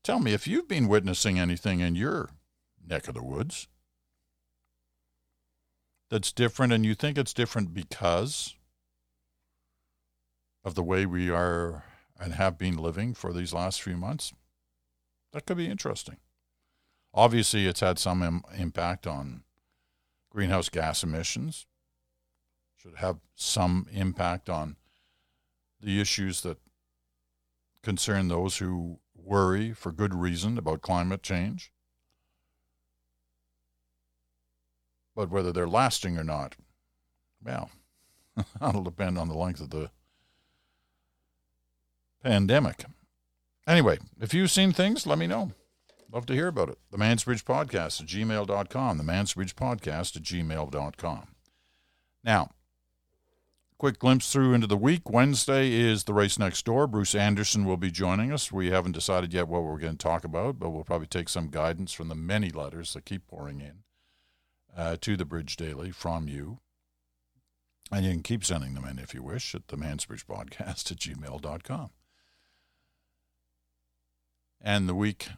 tell 0.02 0.20
me 0.20 0.32
if 0.32 0.46
you've 0.46 0.68
been 0.68 0.88
witnessing 0.88 1.38
anything 1.38 1.80
in 1.80 1.94
your 1.94 2.30
neck 2.86 3.08
of 3.08 3.14
the 3.14 3.24
woods 3.24 3.68
that's 6.10 6.32
different 6.32 6.72
and 6.72 6.84
you 6.84 6.94
think 6.94 7.18
it's 7.18 7.32
different 7.32 7.74
because 7.74 8.54
of 10.64 10.74
the 10.74 10.82
way 10.82 11.04
we 11.04 11.30
are 11.30 11.84
and 12.18 12.34
have 12.34 12.56
been 12.56 12.76
living 12.76 13.14
for 13.14 13.32
these 13.32 13.52
last 13.52 13.82
few 13.82 13.96
months, 13.96 14.32
that 15.32 15.46
could 15.46 15.56
be 15.56 15.68
interesting. 15.68 16.16
Obviously, 17.12 17.66
it's 17.66 17.80
had 17.80 17.98
some 17.98 18.22
Im- 18.22 18.42
impact 18.56 19.06
on 19.06 19.42
greenhouse 20.30 20.68
gas 20.68 21.02
emissions, 21.02 21.66
should 22.76 22.96
have 22.96 23.18
some 23.34 23.86
impact 23.92 24.48
on 24.48 24.76
the 25.80 26.00
issues 26.00 26.40
that 26.40 26.58
concern 27.82 28.28
those 28.28 28.56
who 28.56 28.98
worry 29.14 29.72
for 29.72 29.92
good 29.92 30.14
reason 30.14 30.58
about 30.58 30.82
climate 30.82 31.22
change. 31.22 31.72
But 35.14 35.30
whether 35.30 35.52
they're 35.52 35.68
lasting 35.68 36.18
or 36.18 36.24
not, 36.24 36.56
well, 37.42 37.70
that'll 38.60 38.82
depend 38.82 39.18
on 39.18 39.28
the 39.28 39.36
length 39.36 39.60
of 39.60 39.70
the 39.70 39.90
pandemic. 42.24 42.84
Anyway, 43.68 43.98
if 44.20 44.34
you've 44.34 44.50
seen 44.50 44.72
things, 44.72 45.06
let 45.06 45.18
me 45.18 45.26
know. 45.26 45.52
Love 46.10 46.26
to 46.26 46.34
hear 46.34 46.48
about 46.48 46.70
it. 46.70 46.78
The 46.90 46.98
Mansbridge 46.98 47.44
Podcast 47.44 48.00
at 48.00 48.06
gmail.com. 48.06 48.98
The 48.98 49.04
Mansbridge 49.04 49.54
Podcast 49.54 50.16
at 50.16 50.22
gmail.com. 50.22 51.26
Now, 52.22 52.50
quick 53.78 53.98
glimpse 53.98 54.32
through 54.32 54.54
into 54.54 54.66
the 54.66 54.76
week. 54.76 55.10
Wednesday 55.10 55.72
is 55.72 56.04
the 56.04 56.14
race 56.14 56.38
next 56.38 56.64
door. 56.64 56.86
Bruce 56.86 57.14
Anderson 57.14 57.64
will 57.64 57.76
be 57.76 57.90
joining 57.90 58.32
us. 58.32 58.52
We 58.52 58.70
haven't 58.70 58.92
decided 58.92 59.34
yet 59.34 59.48
what 59.48 59.64
we're 59.64 59.78
going 59.78 59.96
to 59.96 59.98
talk 59.98 60.24
about, 60.24 60.58
but 60.58 60.70
we'll 60.70 60.84
probably 60.84 61.08
take 61.08 61.28
some 61.28 61.50
guidance 61.50 61.92
from 61.92 62.08
the 62.08 62.14
many 62.14 62.50
letters 62.50 62.94
that 62.94 63.04
keep 63.04 63.26
pouring 63.26 63.60
in 63.60 63.82
uh, 64.76 64.96
to 65.00 65.16
the 65.16 65.24
Bridge 65.24 65.56
Daily 65.56 65.90
from 65.90 66.28
you. 66.28 66.60
And 67.92 68.06
you 68.06 68.12
can 68.12 68.22
keep 68.22 68.44
sending 68.44 68.74
them 68.74 68.86
in 68.86 68.98
if 68.98 69.12
you 69.12 69.22
wish 69.22 69.54
at 69.54 69.68
the 69.68 69.76
Mansbridge 69.76 70.24
Podcast 70.24 70.90
at 70.90 70.98
gmail.com. 70.98 71.90
And 74.60 74.88
the 74.88 74.94
week, 74.94 75.28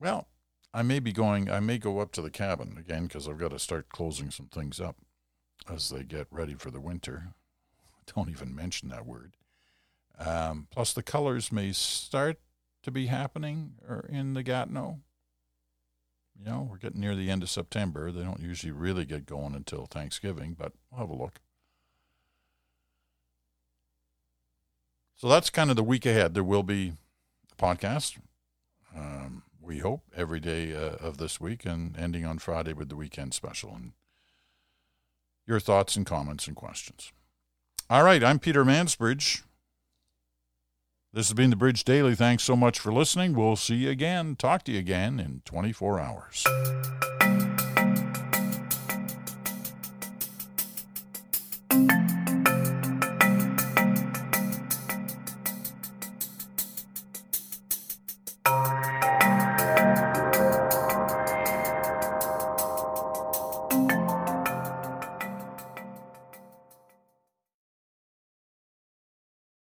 well, 0.00 0.28
I 0.72 0.82
may 0.82 0.98
be 0.98 1.12
going, 1.12 1.50
I 1.50 1.60
may 1.60 1.78
go 1.78 1.98
up 2.00 2.12
to 2.12 2.22
the 2.22 2.30
cabin 2.30 2.76
again 2.78 3.04
because 3.04 3.28
I've 3.28 3.38
got 3.38 3.50
to 3.50 3.58
start 3.58 3.88
closing 3.88 4.30
some 4.30 4.46
things 4.46 4.80
up 4.80 4.96
as 5.70 5.90
they 5.90 6.02
get 6.02 6.26
ready 6.30 6.54
for 6.54 6.70
the 6.70 6.80
winter. 6.80 7.28
Don't 8.14 8.30
even 8.30 8.54
mention 8.54 8.88
that 8.90 9.06
word. 9.06 9.32
Um, 10.18 10.68
plus, 10.70 10.92
the 10.92 11.02
colors 11.02 11.50
may 11.50 11.72
start 11.72 12.38
to 12.82 12.90
be 12.90 13.06
happening 13.06 13.72
er, 13.88 14.08
in 14.08 14.34
the 14.34 14.42
Gatineau. 14.42 15.00
You 16.38 16.44
know, 16.44 16.68
we're 16.70 16.78
getting 16.78 17.00
near 17.00 17.16
the 17.16 17.30
end 17.30 17.42
of 17.42 17.50
September. 17.50 18.12
They 18.12 18.22
don't 18.22 18.40
usually 18.40 18.70
really 18.70 19.06
get 19.06 19.24
going 19.24 19.54
until 19.54 19.86
Thanksgiving, 19.86 20.54
but 20.58 20.72
we'll 20.90 21.00
have 21.00 21.10
a 21.10 21.16
look. 21.16 21.40
So 25.16 25.28
that's 25.28 25.48
kind 25.48 25.70
of 25.70 25.76
the 25.76 25.82
week 25.82 26.04
ahead. 26.04 26.34
There 26.34 26.44
will 26.44 26.62
be 26.62 26.92
a 27.50 27.62
podcast, 27.62 28.18
um, 28.96 29.42
we 29.60 29.78
hope, 29.78 30.02
every 30.14 30.40
day 30.40 30.74
uh, 30.74 30.96
of 30.96 31.18
this 31.18 31.40
week 31.40 31.64
and 31.64 31.96
ending 31.98 32.24
on 32.24 32.38
Friday 32.38 32.72
with 32.72 32.88
the 32.88 32.96
weekend 32.96 33.34
special. 33.34 33.74
And 33.74 33.92
your 35.46 35.60
thoughts 35.60 35.96
and 35.96 36.06
comments 36.06 36.46
and 36.46 36.56
questions. 36.56 37.12
All 37.88 38.02
right, 38.02 38.22
I'm 38.22 38.38
Peter 38.38 38.64
Mansbridge. 38.64 39.42
This 41.12 41.28
has 41.28 41.34
been 41.34 41.50
the 41.50 41.56
Bridge 41.56 41.84
Daily. 41.84 42.14
Thanks 42.14 42.42
so 42.42 42.56
much 42.56 42.78
for 42.78 42.92
listening. 42.92 43.34
We'll 43.34 43.56
see 43.56 43.76
you 43.76 43.90
again, 43.90 44.36
talk 44.36 44.64
to 44.64 44.72
you 44.72 44.78
again 44.78 45.18
in 45.18 45.42
24 45.44 46.00
hours. 46.00 46.44